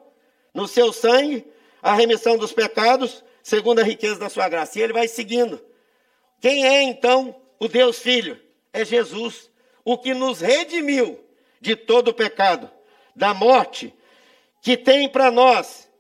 no 0.54 0.68
seu 0.68 0.92
sangue, 0.92 1.46
a 1.82 1.94
remissão 1.94 2.38
dos 2.38 2.52
pecados, 2.52 3.24
segundo 3.44 3.80
a 3.80 3.84
riqueza 3.84 4.20
da 4.20 4.30
sua 4.30 4.50
graça. 4.50 4.80
E 4.80 4.82
ele 4.82 4.94
vai 4.94 5.08
seguindo. 5.08 5.64
Quem 6.40 6.66
é 6.66 6.82
então 6.82 7.36
o 7.60 7.68
Deus 7.68 8.00
Filho? 8.00 8.40
É 8.74 8.84
Jesus, 8.84 9.52
o 9.86 9.98
que 9.98 10.14
nos 10.14 10.42
redimiu 10.42 11.20
de 11.60 11.76
todo 11.76 12.08
o 12.08 12.14
pecado, 12.14 12.72
da 13.16 13.34
morte, 13.34 13.94
que 14.62 14.76
tem 14.76 15.08
para 15.08 15.30
nós 15.30 15.91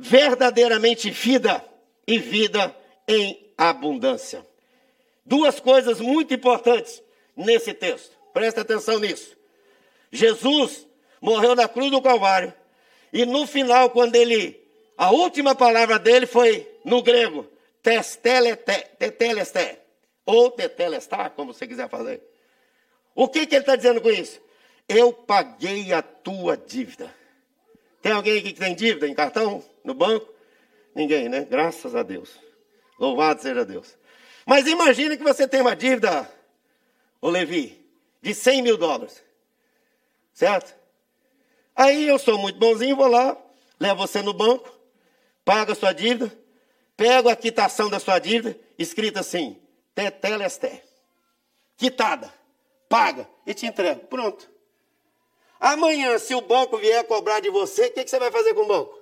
verdadeiramente 0.00 1.10
vida 1.10 1.62
e 2.06 2.18
vida 2.18 2.74
em 3.06 3.52
abundância. 3.56 4.46
Duas 5.24 5.60
coisas 5.60 6.00
muito 6.00 6.32
importantes 6.32 7.02
nesse 7.36 7.74
texto. 7.74 8.16
Presta 8.32 8.62
atenção 8.62 8.98
nisso. 8.98 9.36
Jesus 10.10 10.86
morreu 11.20 11.54
na 11.54 11.68
cruz 11.68 11.90
do 11.90 12.00
Calvário 12.00 12.52
e 13.12 13.26
no 13.26 13.46
final, 13.46 13.90
quando 13.90 14.16
ele, 14.16 14.58
a 14.96 15.10
última 15.10 15.54
palavra 15.54 15.98
dele 15.98 16.26
foi 16.26 16.66
no 16.82 17.02
grego, 17.02 17.46
tetelesté, 18.98 19.82
ou 20.24 20.50
tetelestar, 20.50 21.30
como 21.32 21.52
você 21.52 21.66
quiser 21.66 21.88
fazer. 21.90 22.22
O 23.14 23.28
que, 23.28 23.46
que 23.46 23.54
ele 23.54 23.62
está 23.62 23.76
dizendo 23.76 24.00
com 24.00 24.10
isso? 24.10 24.40
Eu 24.88 25.12
paguei 25.12 25.92
a 25.92 26.00
tua 26.00 26.56
dívida. 26.56 27.14
Tem 28.02 28.12
alguém 28.12 28.38
aqui 28.38 28.52
que 28.52 28.60
tem 28.60 28.74
dívida 28.74 29.06
em 29.06 29.14
cartão, 29.14 29.62
no 29.84 29.94
banco? 29.94 30.32
Ninguém, 30.94 31.28
né? 31.28 31.46
Graças 31.48 31.94
a 31.94 32.02
Deus. 32.02 32.30
Louvado 32.98 33.40
seja 33.42 33.64
Deus. 33.64 33.96
Mas 34.46 34.66
imagine 34.66 35.16
que 35.16 35.22
você 35.22 35.46
tem 35.46 35.60
uma 35.60 35.76
dívida, 35.76 36.30
ô 37.20 37.28
Levi, 37.28 37.80
de 38.22 38.34
100 38.34 38.62
mil 38.62 38.76
dólares. 38.76 39.22
Certo? 40.32 40.74
Aí 41.74 42.08
eu 42.08 42.18
sou 42.18 42.38
muito 42.38 42.58
bonzinho, 42.58 42.96
vou 42.96 43.06
lá, 43.06 43.36
levo 43.78 44.06
você 44.06 44.22
no 44.22 44.32
banco, 44.32 44.70
pago 45.44 45.72
a 45.72 45.74
sua 45.74 45.92
dívida, 45.92 46.32
pego 46.96 47.28
a 47.28 47.36
quitação 47.36 47.88
da 47.88 47.98
sua 47.98 48.18
dívida, 48.18 48.58
escrita 48.78 49.20
assim, 49.20 49.58
tetelesté. 49.94 50.82
Quitada, 51.76 52.32
paga 52.88 53.26
e 53.46 53.54
te 53.54 53.66
entrego. 53.66 54.00
Pronto. 54.06 54.50
Amanhã, 55.60 56.18
se 56.18 56.34
o 56.34 56.40
banco 56.40 56.78
vier 56.78 57.04
cobrar 57.04 57.40
de 57.40 57.50
você, 57.50 57.86
o 57.86 57.92
que, 57.92 58.02
que 58.02 58.10
você 58.10 58.18
vai 58.18 58.30
fazer 58.30 58.54
com 58.54 58.62
o 58.62 58.66
banco? 58.66 58.98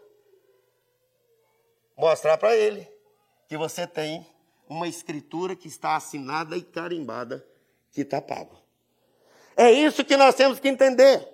Mostrar 1.96 2.36
para 2.36 2.56
ele 2.56 2.86
que 3.48 3.56
você 3.56 3.86
tem 3.86 4.26
uma 4.68 4.88
escritura 4.88 5.54
que 5.54 5.68
está 5.68 5.94
assinada 5.94 6.56
e 6.56 6.62
carimbada 6.62 7.46
que 7.92 8.00
está 8.00 8.20
pago. 8.20 8.60
É 9.56 9.70
isso 9.70 10.04
que 10.04 10.16
nós 10.16 10.34
temos 10.34 10.58
que 10.58 10.68
entender. 10.68 11.26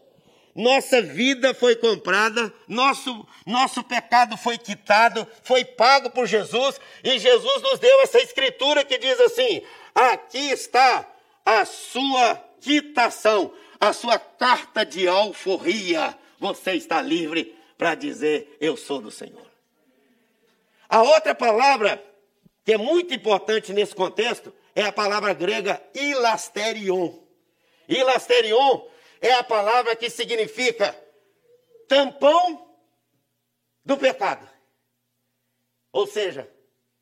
Nossa 0.55 1.03
vida 1.03 1.53
foi 1.53 1.75
comprada, 1.75 2.53
nosso, 2.69 3.27
nosso 3.45 3.83
pecado 3.83 4.37
foi 4.37 4.57
quitado, 4.57 5.27
foi 5.43 5.65
pago 5.65 6.11
por 6.11 6.27
Jesus, 6.27 6.81
e 7.03 7.19
Jesus 7.19 7.63
nos 7.63 7.81
deu 7.81 8.01
essa 8.03 8.21
escritura 8.21 8.85
que 8.85 8.97
diz 8.97 9.19
assim: 9.21 9.63
aqui 9.93 10.51
está 10.51 11.11
a 11.45 11.65
sua 11.65 12.37
quitação 12.61 13.53
a 13.87 13.93
sua 13.93 14.19
carta 14.19 14.85
de 14.85 15.07
alforria, 15.07 16.17
você 16.39 16.73
está 16.73 17.01
livre 17.01 17.57
para 17.77 17.95
dizer: 17.95 18.57
Eu 18.61 18.77
sou 18.77 19.01
do 19.01 19.11
Senhor. 19.11 19.47
A 20.89 21.03
outra 21.03 21.35
palavra 21.35 22.03
que 22.65 22.73
é 22.73 22.79
muito 22.79 23.13
importante 23.13 23.73
nesse 23.73 23.95
contexto 23.95 24.55
é 24.75 24.83
a 24.83 24.93
palavra 24.93 25.35
grega 25.35 25.83
ilasterion. 25.95 27.13
Ilasterion 27.89 28.87
é 29.21 29.33
a 29.35 29.45
palavra 29.45 29.95
que 29.95 30.09
significa 30.09 30.99
tampão 31.87 32.67
do 33.85 33.97
pecado. 33.97 34.49
Ou 35.93 36.07
seja, 36.07 36.51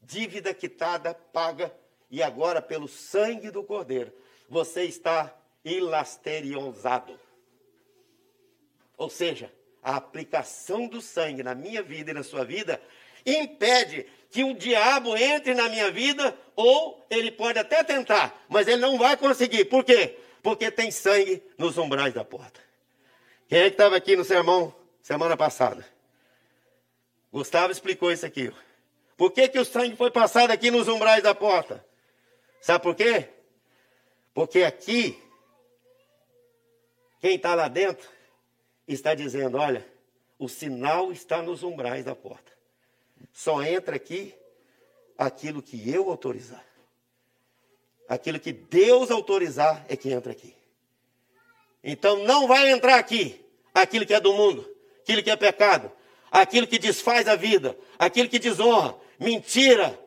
dívida 0.01 0.53
quitada, 0.53 1.15
paga, 1.15 1.75
e 2.11 2.23
agora 2.23 2.61
pelo 2.61 2.89
sangue 2.89 3.51
do 3.51 3.65
Cordeiro, 3.65 4.13
você 4.49 4.85
está 4.85 5.35
ilasteriosado. 5.65 7.19
Ou 8.97 9.09
seja, 9.09 9.53
a 9.83 9.97
aplicação 9.97 10.87
do 10.87 11.01
sangue 11.01 11.43
na 11.43 11.55
minha 11.55 11.83
vida 11.83 12.11
e 12.11 12.15
na 12.15 12.23
sua 12.23 12.45
vida 12.45 12.81
impede 13.27 14.07
que 14.31 14.45
o 14.45 14.55
diabo 14.55 15.17
entre 15.17 15.55
na 15.55 15.69
minha 15.69 15.91
vida, 15.91 16.37
ou 16.57 17.05
ele 17.11 17.31
pode 17.31 17.59
até 17.59 17.85
tentar, 17.85 18.45
mas 18.49 18.67
ele 18.67 18.81
não 18.81 18.99
vai 18.99 19.17
conseguir. 19.17 19.67
Por 19.67 19.85
quê? 19.85 20.19
Porque 20.43 20.71
tem 20.71 20.91
sangue 20.91 21.43
nos 21.59 21.77
umbrais 21.79 22.15
da 22.15 22.25
porta. 22.25 22.61
Quem 23.49 23.61
é 23.61 23.63
que 23.65 23.75
estava 23.75 23.97
aqui 23.97 24.17
no 24.17 24.25
sermão 24.25 24.75
semana 25.03 25.37
passada? 25.37 25.87
Gustavo 27.33 27.73
explicou 27.73 28.11
isso 28.11 28.25
aqui. 28.25 28.53
Por 29.17 29.31
que, 29.31 29.49
que 29.49 29.59
o 29.59 29.65
sangue 29.65 29.97
foi 29.97 30.11
passado 30.11 30.51
aqui 30.51 30.71
nos 30.71 30.89
umbrais 30.89 31.23
da 31.23 31.35
porta? 31.35 31.85
Sabe 32.61 32.83
por 32.83 32.95
quê? 32.95 33.29
Porque 34.33 34.63
aqui 34.63 35.21
quem 37.23 37.37
está 37.37 37.55
lá 37.55 37.69
dentro 37.69 38.07
está 38.87 39.15
dizendo: 39.15 39.57
olha, 39.57 39.87
o 40.39 40.49
sinal 40.49 41.13
está 41.13 41.41
nos 41.41 41.63
umbrais 41.63 42.05
da 42.05 42.17
porta. 42.17 42.53
Só 43.33 43.63
entra 43.63 43.95
aqui 43.95 44.35
aquilo 45.17 45.63
que 45.63 45.89
eu 45.89 46.11
autorizar. 46.11 46.65
Aquilo 48.09 48.41
que 48.41 48.53
Deus 48.53 49.11
autorizar 49.13 49.87
é 49.89 49.97
que 49.97 50.11
entra 50.11 50.33
aqui. 50.33 50.53
Então 51.83 52.25
não 52.25 52.49
vai 52.49 52.73
entrar 52.73 52.99
aqui 52.99 53.41
aquilo 53.73 54.05
que 54.05 54.15
é 54.15 54.21
do 54.21 54.33
mundo, 54.33 54.69
aquilo 55.01 55.23
que 55.23 55.31
é 55.31 55.37
pecado, 55.37 55.91
aquilo 56.31 56.67
que 56.67 56.79
desfaz 56.79 57.29
a 57.29 57.37
vida, 57.37 57.79
aquilo 57.99 58.29
que 58.29 58.39
desonra, 58.39 58.97
mentira, 59.19 59.99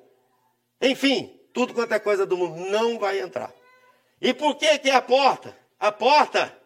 enfim, 0.81 1.39
tudo 1.53 1.73
quanto 1.73 1.93
é 1.93 1.99
coisa 1.99 2.25
do 2.25 2.37
mundo 2.37 2.69
não 2.69 2.99
vai 2.99 3.21
entrar. 3.21 3.51
E 4.21 4.33
por 4.33 4.55
que 4.55 4.77
que 4.79 4.89
é 4.89 4.95
a 4.95 5.01
porta? 5.01 5.57
A 5.79 5.91
porta 5.91 6.64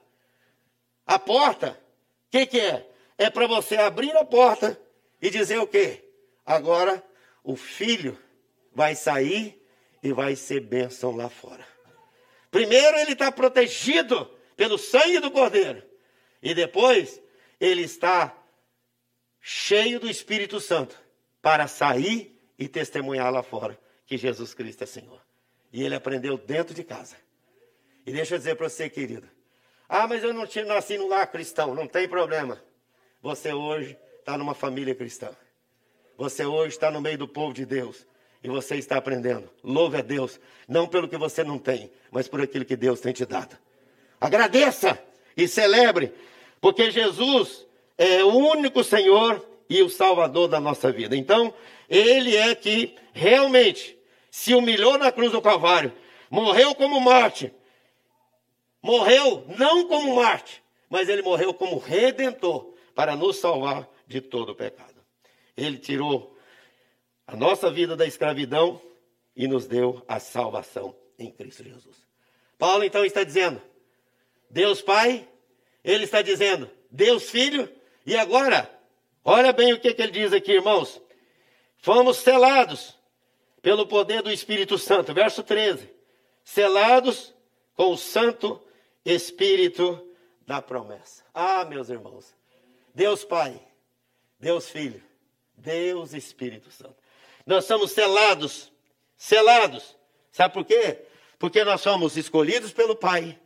a 1.10 1.18
porta, 1.18 1.72
o 1.72 2.30
que, 2.30 2.46
que 2.46 2.60
é? 2.60 2.88
É 3.18 3.32
para 3.32 3.48
você 3.48 3.76
abrir 3.78 4.16
a 4.16 4.24
porta 4.24 4.80
e 5.20 5.32
dizer 5.32 5.58
o 5.58 5.66
quê? 5.66 6.08
Agora 6.46 7.04
o 7.44 7.56
filho 7.56 8.16
vai 8.76 8.94
sair 8.94 9.60
e 10.04 10.14
vai 10.14 10.36
ser 10.36 10.60
bênção 10.60 11.16
lá 11.16 11.28
fora. 11.28 11.68
Primeiro 12.52 12.96
ele 13.00 13.14
está 13.14 13.32
protegido 13.32 14.30
pelo 14.56 14.78
sangue 14.78 15.20
do 15.20 15.32
cordeiro. 15.32 15.82
E 16.44 16.54
depois 16.54 17.20
ele 17.60 17.82
está 17.82 18.38
cheio 19.42 20.00
do 20.00 20.08
Espírito 20.08 20.60
Santo 20.60 20.96
para 21.42 21.68
sair 21.68 22.40
e 22.56 22.68
testemunhar 22.68 23.34
lá 23.34 23.42
fora 23.42 23.80
que 24.06 24.16
Jesus 24.16 24.54
Cristo 24.54 24.84
é 24.84 24.88
Senhor. 24.88 25.20
E 25.74 25.84
ele 25.84 25.96
aprendeu 25.96 26.38
dentro 26.38 26.76
de 26.76 26.84
casa. 26.84 27.16
E 28.06 28.12
deixa 28.12 28.36
eu 28.36 28.38
dizer 28.38 28.56
para 28.56 28.70
você, 28.70 28.88
querido. 28.92 29.39
Ah, 29.90 30.08
mas 30.08 30.24
eu 30.24 30.32
não 30.32 30.46
tinha 30.46 30.64
nasci 30.64 31.00
no 31.00 31.08
lar 31.08 31.26
cristão. 31.26 31.74
Não 31.74 31.88
tem 31.88 32.08
problema. 32.08 32.62
Você 33.24 33.52
hoje 33.52 33.98
está 34.20 34.38
numa 34.38 34.54
família 34.54 34.94
cristã. 34.94 35.32
Você 36.16 36.46
hoje 36.46 36.76
está 36.76 36.92
no 36.92 37.02
meio 37.02 37.18
do 37.18 37.28
povo 37.28 37.52
de 37.52 37.66
Deus. 37.66 38.06
E 38.44 38.48
você 38.48 38.76
está 38.76 38.98
aprendendo. 38.98 39.50
Louve 39.64 39.98
a 39.98 40.02
Deus. 40.02 40.40
Não 40.68 40.88
pelo 40.88 41.08
que 41.08 41.18
você 41.18 41.44
não 41.44 41.58
tem, 41.58 41.92
mas 42.12 42.28
por 42.28 42.40
aquilo 42.40 42.64
que 42.64 42.76
Deus 42.76 43.02
tem 43.02 43.12
te 43.12 43.26
dado. 43.26 43.58
Agradeça 44.22 44.98
e 45.36 45.48
celebre. 45.48 46.14
Porque 46.62 46.92
Jesus 46.92 47.66
é 47.98 48.24
o 48.24 48.30
único 48.30 48.84
Senhor 48.84 49.44
e 49.68 49.82
o 49.82 49.90
Salvador 49.90 50.48
da 50.48 50.60
nossa 50.60 50.92
vida. 50.92 51.16
Então, 51.16 51.54
Ele 51.90 52.36
é 52.36 52.54
que 52.54 52.96
realmente 53.12 53.98
se 54.30 54.54
humilhou 54.54 54.98
na 54.98 55.12
cruz 55.12 55.32
do 55.32 55.42
Calvário, 55.42 55.92
morreu 56.30 56.76
como 56.76 57.00
Marte, 57.02 57.52
morreu 58.82 59.46
não 59.58 59.88
como 59.88 60.16
Marte, 60.16 60.64
mas 60.90 61.10
Ele 61.10 61.22
morreu 61.22 61.54
como 61.54 61.78
Redentor 61.78 62.74
para 62.96 63.16
nos 63.16 63.38
salvar 63.38 63.88
de 64.08 64.22
todo 64.22 64.52
o 64.52 64.56
pecado. 64.56 64.96
Ele 65.56 65.78
tirou 65.78 66.38
a 67.28 67.36
nossa 67.36 67.70
vida 67.70 67.96
da 67.96 68.06
escravidão 68.06 68.82
e 69.36 69.48
nos 69.48 69.68
deu 69.68 70.04
a 70.08 70.20
salvação 70.20 70.96
em 71.18 71.32
Cristo 71.32 71.64
Jesus. 71.64 71.98
Paulo 72.58 72.84
então 72.84 73.06
está 73.06 73.24
dizendo: 73.24 73.62
Deus 74.50 74.82
Pai, 74.82 75.28
ele 75.84 76.06
está 76.06 76.22
dizendo 76.22 76.70
Deus 76.90 77.30
Filho, 77.30 77.70
e 78.06 78.16
agora, 78.16 78.70
olha 79.24 79.54
bem 79.54 79.74
o 79.74 79.80
que, 79.80 79.94
que 79.94 80.02
ele 80.02 80.12
diz 80.12 80.34
aqui, 80.34 80.54
irmãos. 80.54 81.02
Fomos 81.78 82.18
selados 82.18 82.98
pelo 83.62 83.88
poder 83.88 84.22
do 84.22 84.32
Espírito 84.32 84.78
Santo. 84.78 85.14
Verso 85.14 85.44
13. 85.44 85.90
Selados 86.44 87.34
com 87.76 87.92
o 87.92 87.98
Santo 87.98 88.62
Espírito 89.06 90.08
da 90.46 90.62
promessa. 90.62 91.24
Ah, 91.34 91.66
meus 91.66 91.90
irmãos. 91.90 92.34
Deus 92.94 93.24
Pai, 93.24 93.60
Deus 94.40 94.68
Filho, 94.68 95.02
Deus 95.56 96.14
Espírito 96.14 96.72
Santo. 96.72 96.96
Nós 97.46 97.66
somos 97.66 97.92
selados, 97.92 98.72
selados. 99.16 99.96
Sabe 100.32 100.54
por 100.54 100.66
quê? 100.66 101.06
Porque 101.38 101.64
nós 101.64 101.82
somos 101.82 102.18
escolhidos 102.18 102.74
pelo 102.74 102.96
Pai. 102.96 103.40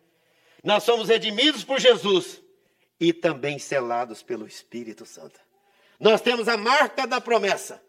Nós 0.64 0.84
somos 0.84 1.10
redimidos 1.10 1.64
por 1.64 1.80
Jesus 1.80 2.42
e 3.00 3.12
também 3.12 3.60
selados 3.60 4.24
pelo 4.24 4.48
Espírito 4.48 5.06
Santo. 5.06 5.40
Nós 6.00 6.22
temos 6.22 6.48
a 6.48 6.58
marca 6.58 7.06
da 7.06 7.20
promessa. 7.20 7.84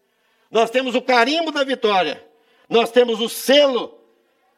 Nós 0.51 0.71
temos 0.71 0.95
o 0.95 1.03
carimbo 1.03 1.51
da 1.51 1.65
vitória. 1.65 2.25
Nós 2.69 2.91
temos 2.91 3.21
o 3.21 3.29
selo, 3.29 3.99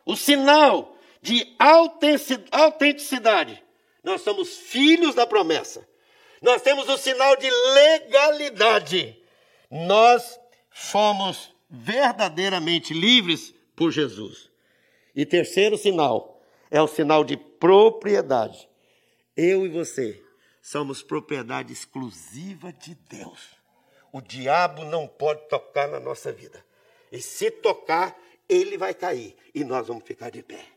o 0.04 0.16
sinal 0.16 0.95
de 1.26 1.56
autenticidade. 2.52 3.60
Nós 4.04 4.22
somos 4.22 4.56
filhos 4.56 5.16
da 5.16 5.26
promessa. 5.26 5.84
Nós 6.40 6.62
temos 6.62 6.88
o 6.88 6.96
sinal 6.96 7.36
de 7.36 7.50
legalidade. 7.50 9.20
Nós 9.68 10.38
fomos 10.70 11.52
verdadeiramente 11.68 12.94
livres 12.94 13.52
por 13.74 13.90
Jesus. 13.90 14.48
E 15.16 15.26
terceiro 15.26 15.76
sinal 15.76 16.40
é 16.70 16.80
o 16.80 16.86
sinal 16.86 17.24
de 17.24 17.36
propriedade. 17.36 18.68
Eu 19.36 19.66
e 19.66 19.68
você 19.68 20.22
somos 20.62 21.02
propriedade 21.02 21.72
exclusiva 21.72 22.72
de 22.72 22.94
Deus. 23.08 23.56
O 24.12 24.20
diabo 24.20 24.84
não 24.84 25.08
pode 25.08 25.48
tocar 25.48 25.88
na 25.88 25.98
nossa 25.98 26.30
vida. 26.30 26.64
E 27.10 27.20
se 27.20 27.50
tocar, 27.50 28.16
ele 28.48 28.78
vai 28.78 28.94
cair 28.94 29.34
e 29.52 29.64
nós 29.64 29.88
vamos 29.88 30.04
ficar 30.04 30.30
de 30.30 30.44
pé. 30.44 30.75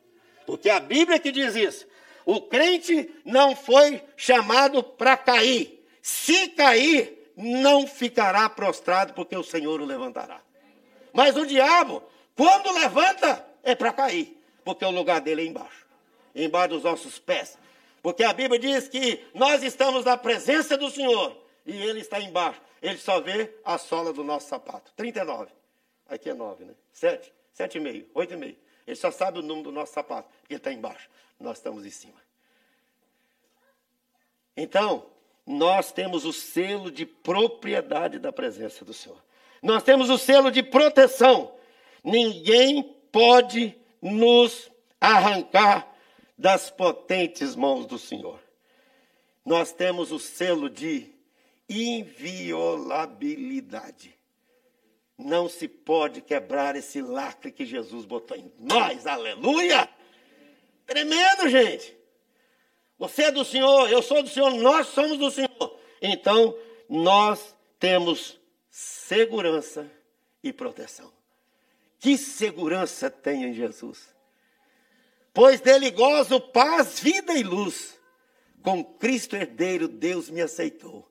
Porque 0.49 0.69
a 0.69 0.79
Bíblia 0.79 1.19
que 1.19 1.31
diz 1.31 1.55
isso. 1.55 1.87
O 2.25 2.41
crente 2.41 3.09
não 3.23 3.55
foi 3.55 4.01
chamado 4.15 4.83
para 4.83 5.15
cair. 5.17 5.85
Se 6.01 6.49
cair, 6.49 7.31
não 7.35 7.87
ficará 7.87 8.49
prostrado, 8.49 9.13
porque 9.13 9.35
o 9.35 9.43
Senhor 9.43 9.81
o 9.81 9.85
levantará. 9.85 10.41
Mas 11.13 11.35
o 11.35 11.45
diabo, 11.45 12.03
quando 12.35 12.71
levanta, 12.71 13.45
é 13.63 13.73
para 13.75 13.91
cair, 13.91 14.37
porque 14.63 14.85
o 14.85 14.91
lugar 14.91 15.21
dele 15.21 15.43
é 15.43 15.45
embaixo 15.45 15.79
embaixo 16.35 16.69
dos 16.69 16.83
nossos 16.83 17.19
pés. 17.19 17.57
Porque 18.01 18.23
a 18.23 18.31
Bíblia 18.31 18.59
diz 18.59 18.87
que 18.87 19.19
nós 19.33 19.61
estamos 19.61 20.05
na 20.05 20.15
presença 20.15 20.77
do 20.77 20.89
Senhor 20.89 21.35
e 21.65 21.75
ele 21.75 21.99
está 21.99 22.19
embaixo 22.21 22.61
ele 22.81 22.97
só 22.97 23.19
vê 23.19 23.53
a 23.63 23.77
sola 23.77 24.13
do 24.13 24.23
nosso 24.23 24.47
sapato. 24.47 24.91
39. 24.95 25.51
Aqui 26.07 26.29
é 26.29 26.33
9, 26.33 26.65
né? 26.65 26.73
7, 26.93 27.31
7,5, 27.57 28.05
8,5. 28.15 28.55
Ele 28.89 28.95
só 28.95 29.11
sabe 29.11 29.37
o 29.37 29.43
número 29.43 29.65
do 29.65 29.71
nosso 29.71 29.93
sapato, 29.93 30.27
porque 30.41 30.55
está 30.55 30.73
embaixo. 30.73 31.07
Nós 31.39 31.57
estamos 31.57 31.85
em 31.85 31.91
cima. 31.91 32.19
Então, 34.57 35.05
nós 35.45 35.91
temos 35.91 36.25
o 36.25 36.33
selo 36.33 36.89
de 36.89 37.05
propriedade 37.05 38.17
da 38.17 38.31
presença 38.31 38.83
do 38.83 38.91
Senhor. 38.91 39.23
Nós 39.61 39.83
temos 39.83 40.09
o 40.09 40.17
selo 40.17 40.49
de 40.49 40.63
proteção. 40.63 41.53
Ninguém 42.03 42.81
pode 43.11 43.77
nos 44.01 44.71
arrancar 44.99 45.87
das 46.35 46.71
potentes 46.71 47.55
mãos 47.55 47.85
do 47.85 47.99
Senhor. 47.99 48.39
Nós 49.45 49.71
temos 49.71 50.11
o 50.11 50.17
selo 50.17 50.67
de 50.67 51.13
inviolabilidade. 51.69 54.18
Não 55.19 55.49
se 55.49 55.67
pode 55.67 56.21
quebrar 56.21 56.77
esse 56.77 57.01
lacre 57.01 57.51
que 57.51 57.65
Jesus 57.65 58.05
botou 58.05 58.37
em 58.37 58.49
nós. 58.57 59.05
Aleluia! 59.05 59.89
Tremendo, 60.85 61.49
gente. 61.49 61.93
Você 62.97 63.23
é 63.23 63.31
do 63.31 63.43
Senhor, 63.43 63.91
eu 63.91 64.01
sou 64.01 64.23
do 64.23 64.29
Senhor, 64.29 64.49
nós 64.55 64.87
somos 64.87 65.17
do 65.17 65.29
Senhor. 65.29 65.79
Então, 66.01 66.57
nós 66.87 67.53
temos 67.77 68.39
segurança 68.69 69.91
e 70.41 70.53
proteção. 70.53 71.11
Que 71.99 72.17
segurança 72.17 73.09
tem 73.09 73.43
em 73.43 73.53
Jesus? 73.53 74.15
Pois 75.33 75.59
dele 75.59 75.91
gozo 75.91 76.39
paz, 76.39 76.99
vida 77.01 77.33
e 77.33 77.43
luz. 77.43 77.99
Com 78.63 78.83
Cristo 78.83 79.35
herdeiro, 79.35 79.87
Deus 79.87 80.29
me 80.29 80.41
aceitou 80.41 81.09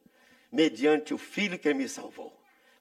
mediante 0.51 1.12
o 1.12 1.18
Filho 1.18 1.59
que 1.59 1.73
me 1.75 1.88
salvou. 1.88 2.38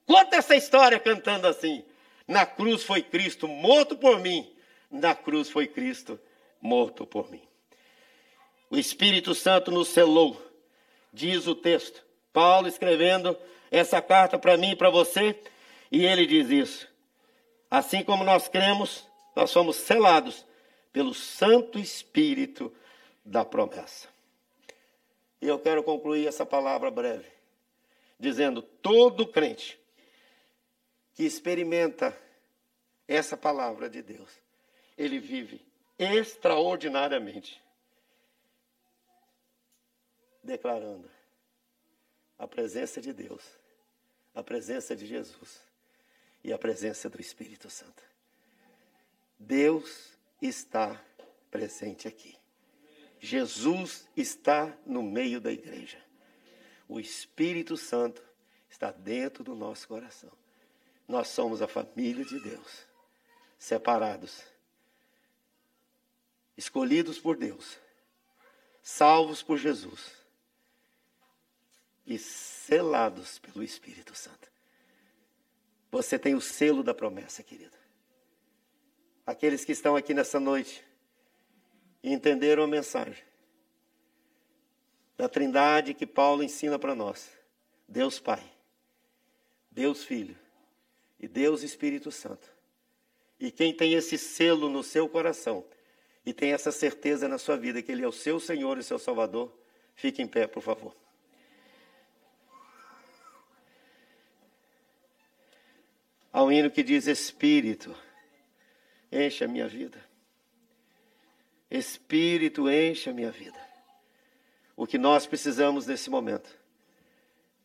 Conta 0.08 0.38
essa 0.38 0.56
história 0.56 0.98
cantando 1.00 1.46
assim. 1.48 1.84
Na 2.26 2.46
cruz 2.46 2.84
foi 2.84 3.04
Cristo 3.04 3.48
morto 3.48 3.98
por 3.98 4.20
mim, 4.20 4.50
na 4.90 5.14
cruz 5.14 5.50
foi 5.50 5.68
Cristo 5.68 6.20
morto 6.62 7.06
por 7.06 7.30
mim. 7.30 7.42
O 8.70 8.78
Espírito 8.78 9.36
Santo 9.36 9.70
nos 9.70 9.90
selou, 9.90 10.42
diz 11.14 11.46
o 11.46 11.54
texto. 11.54 12.04
Paulo 12.34 12.68
escrevendo 12.68 13.38
essa 13.70 14.02
carta 14.02 14.40
para 14.40 14.58
mim 14.58 14.72
e 14.72 14.76
para 14.76 14.90
você, 14.90 15.38
e 15.92 16.06
ele 16.06 16.26
diz 16.26 16.50
isso. 16.50 16.88
Assim 17.70 18.04
como 18.04 18.24
nós 18.24 18.48
cremos, 18.48 19.06
nós 19.36 19.50
somos 19.50 19.76
selados 19.76 20.46
pelo 20.92 21.14
Santo 21.14 21.78
Espírito 21.78 22.74
da 23.24 23.44
promessa. 23.44 24.08
E 25.42 25.48
eu 25.48 25.60
quero 25.60 25.84
concluir 25.84 26.28
essa 26.28 26.46
palavra 26.46 26.90
breve 26.90 27.26
dizendo: 28.20 28.62
todo 28.62 29.28
crente 29.28 29.78
que 31.18 31.26
experimenta 31.26 32.16
essa 33.08 33.36
palavra 33.36 33.90
de 33.90 34.04
Deus, 34.04 34.30
ele 34.96 35.20
vive 35.20 35.66
extraordinariamente, 35.98 37.60
declarando 40.44 41.10
a 42.38 42.48
presença 42.48 43.02
de 43.02 43.12
Deus, 43.12 43.44
a 44.36 44.44
presença 44.44 44.96
de 44.96 45.08
Jesus 45.08 45.60
e 46.44 46.54
a 46.54 46.58
presença 46.60 47.10
do 47.10 47.20
Espírito 47.20 47.68
Santo. 47.68 48.04
Deus 49.40 50.14
está 50.40 51.04
presente 51.50 52.08
aqui. 52.08 52.38
Jesus 53.20 54.08
está 54.16 54.78
no 54.86 55.02
meio 55.02 55.42
da 55.42 55.52
igreja 55.52 56.08
o 56.88 57.00
Espírito 57.00 57.76
Santo 57.76 58.24
está 58.70 58.92
dentro 58.92 59.44
do 59.44 59.56
nosso 59.56 59.88
coração. 59.88 60.32
Nós 61.08 61.30
somos 61.30 61.62
a 61.62 61.68
família 61.68 62.26
de 62.26 62.38
Deus, 62.40 62.86
separados, 63.58 64.44
escolhidos 66.58 67.18
por 67.18 67.38
Deus, 67.38 67.80
salvos 68.82 69.42
por 69.42 69.58
Jesus 69.58 70.12
e 72.06 72.20
selados 72.20 73.40
pelo 73.40 73.64
Espírito 73.64 74.14
Santo. 74.14 74.52
Você 75.90 76.20
tem 76.20 76.36
o 76.36 76.42
selo 76.42 76.84
da 76.84 76.94
promessa, 76.94 77.42
querido. 77.42 77.78
Aqueles 79.26 79.64
que 79.64 79.72
estão 79.72 79.96
aqui 79.96 80.14
nessa 80.14 80.40
noite 80.40 80.84
e 82.04 82.12
entenderam 82.12 82.64
a 82.64 82.68
mensagem, 82.68 83.24
da 85.16 85.30
trindade 85.30 85.94
que 85.94 86.06
Paulo 86.06 86.44
ensina 86.44 86.78
para 86.78 86.94
nós: 86.94 87.32
Deus 87.88 88.20
Pai, 88.20 88.44
Deus 89.72 90.04
Filho 90.04 90.47
e 91.20 91.28
Deus 91.28 91.64
Espírito 91.64 92.12
Santo. 92.12 92.52
E 93.40 93.52
quem 93.52 93.74
tem 93.74 93.94
esse 93.94 94.18
selo 94.18 94.70
no 94.70 94.84
seu 94.84 95.08
coração 95.08 95.66
e 96.26 96.34
tem 96.34 96.52
essa 96.52 96.72
certeza 96.72 97.28
na 97.28 97.38
sua 97.38 97.56
vida 97.56 97.82
que 97.82 97.92
Ele 97.92 98.04
é 98.04 98.08
o 98.08 98.12
seu 98.12 98.40
Senhor 98.40 98.78
e 98.78 98.84
seu 98.84 99.00
Salvador, 99.00 99.56
fique 99.96 100.22
em 100.22 100.28
pé, 100.28 100.48
por 100.48 100.62
favor. 100.62 100.96
Há 106.34 106.44
um 106.44 106.52
hino 106.52 106.70
que 106.70 106.84
diz: 106.84 107.08
Espírito, 107.08 107.96
enche 109.12 109.44
a 109.44 109.48
minha 109.48 109.68
vida. 109.68 110.04
Espírito, 111.72 112.70
enche 112.70 113.10
a 113.10 113.14
minha 113.14 113.32
vida. 113.32 113.58
O 114.76 114.86
que 114.86 114.98
nós 114.98 115.26
precisamos 115.26 115.88
nesse 115.88 116.10
momento 116.10 116.56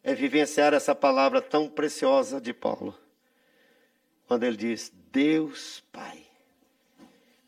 é 0.02 0.14
vivenciar 0.14 0.72
essa 0.72 0.94
palavra 0.94 1.42
tão 1.42 1.68
preciosa 1.68 2.40
de 2.40 2.52
Paulo. 2.54 2.98
Quando 4.32 4.44
ele 4.44 4.56
diz 4.56 4.90
Deus 5.12 5.84
Pai. 5.92 6.18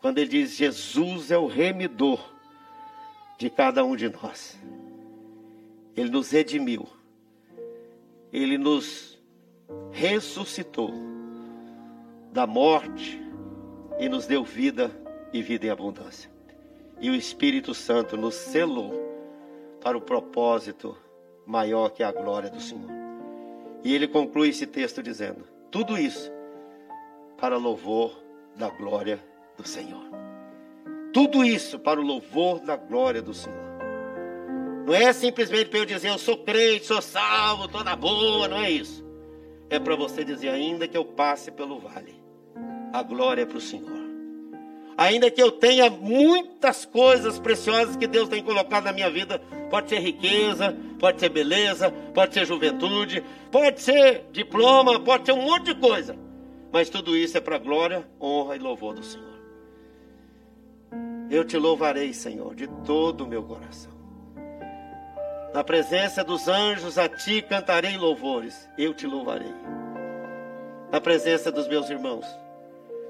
Quando 0.02 0.18
ele 0.18 0.28
diz 0.28 0.54
Jesus 0.54 1.30
é 1.30 1.38
o 1.38 1.46
remidor 1.46 2.20
de 3.38 3.48
cada 3.48 3.82
um 3.82 3.96
de 3.96 4.10
nós. 4.10 4.60
Ele 5.96 6.10
nos 6.10 6.30
redimiu. 6.30 6.86
Ele 8.30 8.58
nos 8.58 9.18
ressuscitou 9.92 10.92
da 12.30 12.46
morte 12.46 13.18
e 13.98 14.06
nos 14.06 14.26
deu 14.26 14.44
vida 14.44 14.90
e 15.32 15.40
vida 15.40 15.64
em 15.64 15.70
abundância. 15.70 16.30
E 17.00 17.08
o 17.08 17.14
Espírito 17.14 17.72
Santo 17.72 18.14
nos 18.14 18.34
selou 18.34 18.92
para 19.80 19.96
o 19.96 20.02
propósito 20.02 20.94
maior 21.46 21.88
que 21.88 22.02
a 22.02 22.12
glória 22.12 22.50
do 22.50 22.60
Senhor. 22.60 22.90
E 23.82 23.94
ele 23.94 24.06
conclui 24.06 24.50
esse 24.50 24.66
texto 24.66 25.02
dizendo: 25.02 25.48
tudo 25.70 25.96
isso 25.96 26.33
para 27.38 27.56
louvor 27.56 28.18
da 28.56 28.68
glória 28.68 29.22
do 29.56 29.66
Senhor. 29.66 30.04
Tudo 31.12 31.44
isso 31.44 31.78
para 31.78 32.00
o 32.00 32.04
louvor 32.04 32.60
da 32.60 32.76
glória 32.76 33.22
do 33.22 33.32
Senhor. 33.32 33.64
Não 34.86 34.94
é 34.94 35.12
simplesmente 35.12 35.70
para 35.70 35.78
eu 35.78 35.86
dizer 35.86 36.08
eu 36.08 36.18
sou 36.18 36.38
crente, 36.38 36.86
sou 36.86 37.00
salvo, 37.00 37.66
estou 37.66 37.82
na 37.82 37.96
boa, 37.96 38.48
não 38.48 38.58
é 38.58 38.70
isso. 38.70 39.04
É 39.70 39.78
para 39.78 39.96
você 39.96 40.24
dizer, 40.24 40.50
ainda 40.50 40.86
que 40.86 40.96
eu 40.96 41.04
passe 41.04 41.50
pelo 41.50 41.78
vale, 41.78 42.14
a 42.92 43.02
glória 43.02 43.42
é 43.42 43.46
para 43.46 43.58
o 43.58 43.60
Senhor. 43.60 44.04
Ainda 44.96 45.30
que 45.30 45.42
eu 45.42 45.50
tenha 45.50 45.90
muitas 45.90 46.84
coisas 46.84 47.38
preciosas 47.38 47.96
que 47.96 48.06
Deus 48.06 48.28
tem 48.28 48.42
colocado 48.42 48.84
na 48.84 48.92
minha 48.92 49.10
vida, 49.10 49.40
pode 49.70 49.88
ser 49.88 49.98
riqueza, 49.98 50.76
pode 51.00 51.18
ser 51.18 51.30
beleza, 51.30 51.90
pode 52.14 52.34
ser 52.34 52.46
juventude, 52.46 53.24
pode 53.50 53.80
ser 53.80 54.26
diploma, 54.30 55.00
pode 55.00 55.26
ser 55.26 55.32
um 55.32 55.42
monte 55.42 55.74
de 55.74 55.74
coisa. 55.74 56.16
Mas 56.74 56.90
tudo 56.90 57.16
isso 57.16 57.38
é 57.38 57.40
para 57.40 57.56
glória, 57.56 58.04
honra 58.20 58.56
e 58.56 58.58
louvor 58.58 58.94
do 58.94 59.02
Senhor. 59.04 59.38
Eu 61.30 61.44
te 61.44 61.56
louvarei, 61.56 62.12
Senhor, 62.12 62.52
de 62.52 62.66
todo 62.84 63.22
o 63.22 63.28
meu 63.28 63.44
coração. 63.44 63.92
Na 65.54 65.62
presença 65.62 66.24
dos 66.24 66.48
anjos, 66.48 66.98
a 66.98 67.08
ti 67.08 67.40
cantarei 67.42 67.96
louvores. 67.96 68.68
Eu 68.76 68.92
te 68.92 69.06
louvarei. 69.06 69.54
Na 70.90 71.00
presença 71.00 71.52
dos 71.52 71.68
meus 71.68 71.88
irmãos 71.88 72.26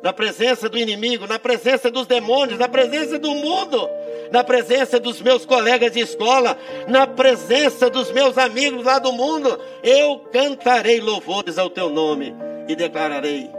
na 0.02 0.12
presença 0.12 0.68
do 0.68 0.76
inimigo, 0.76 1.26
na 1.26 1.38
presença 1.38 1.90
dos 1.90 2.06
demônios, 2.06 2.58
na 2.58 2.68
presença 2.68 3.18
do 3.18 3.30
mundo, 3.30 3.88
na 4.30 4.44
presença 4.44 5.00
dos 5.00 5.22
meus 5.22 5.46
colegas 5.46 5.90
de 5.92 6.00
escola, 6.00 6.58
na 6.86 7.06
presença 7.06 7.88
dos 7.88 8.12
meus 8.12 8.36
amigos 8.36 8.84
lá 8.84 8.98
do 8.98 9.10
mundo, 9.14 9.58
eu 9.82 10.18
cantarei 10.30 11.00
louvores 11.00 11.56
ao 11.56 11.70
teu 11.70 11.88
nome 11.88 12.34
e 12.68 12.76
declararei: 12.76 13.50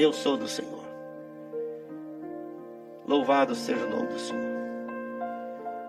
Eu 0.00 0.14
sou 0.14 0.34
do 0.34 0.48
Senhor. 0.48 0.82
Louvado 3.06 3.54
seja 3.54 3.84
o 3.84 3.90
nome 3.90 4.06
do 4.06 4.18
Senhor. 4.18 4.50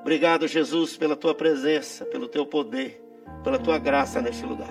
Obrigado, 0.02 0.50
Jesus, 0.50 0.98
pela 0.98 1.16
tua 1.16 1.34
presença, 1.34 2.04
pelo 2.04 2.28
teu 2.28 2.46
poder, 2.46 3.02
pela 3.42 3.58
tua 3.58 3.78
graça 3.78 4.22
neste 4.22 4.46
lugar. 4.46 4.68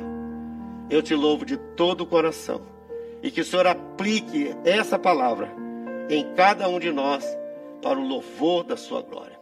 Eu 0.91 1.01
te 1.01 1.15
louvo 1.15 1.47
de 1.47 1.57
todo 1.57 2.03
o 2.03 2.07
coração 2.07 2.61
e 3.23 3.31
que 3.31 3.41
o 3.41 3.45
Senhor 3.45 3.67
aplique 3.67 4.55
essa 4.63 4.99
palavra 4.99 5.49
em 6.11 6.35
cada 6.35 6.69
um 6.69 6.79
de 6.79 6.93
nós 6.93 7.25
para 7.81 7.99
o 7.99 8.07
louvor 8.07 8.63
da 8.63 8.77
sua 8.77 9.01
glória. 9.01 9.41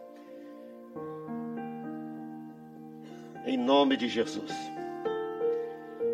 Em 3.45 3.57
nome 3.57 3.97
de 3.97 4.07
Jesus. 4.07 4.53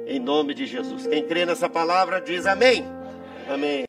Em 0.08 0.19
nome 0.19 0.56
de 0.56 0.65
Jesus. 0.65 1.06
Quem 1.06 1.24
crê 1.28 1.45
nessa 1.45 1.69
palavra 1.69 2.19
diz 2.19 2.48
amém. 2.48 2.95
Amém. 3.48 3.86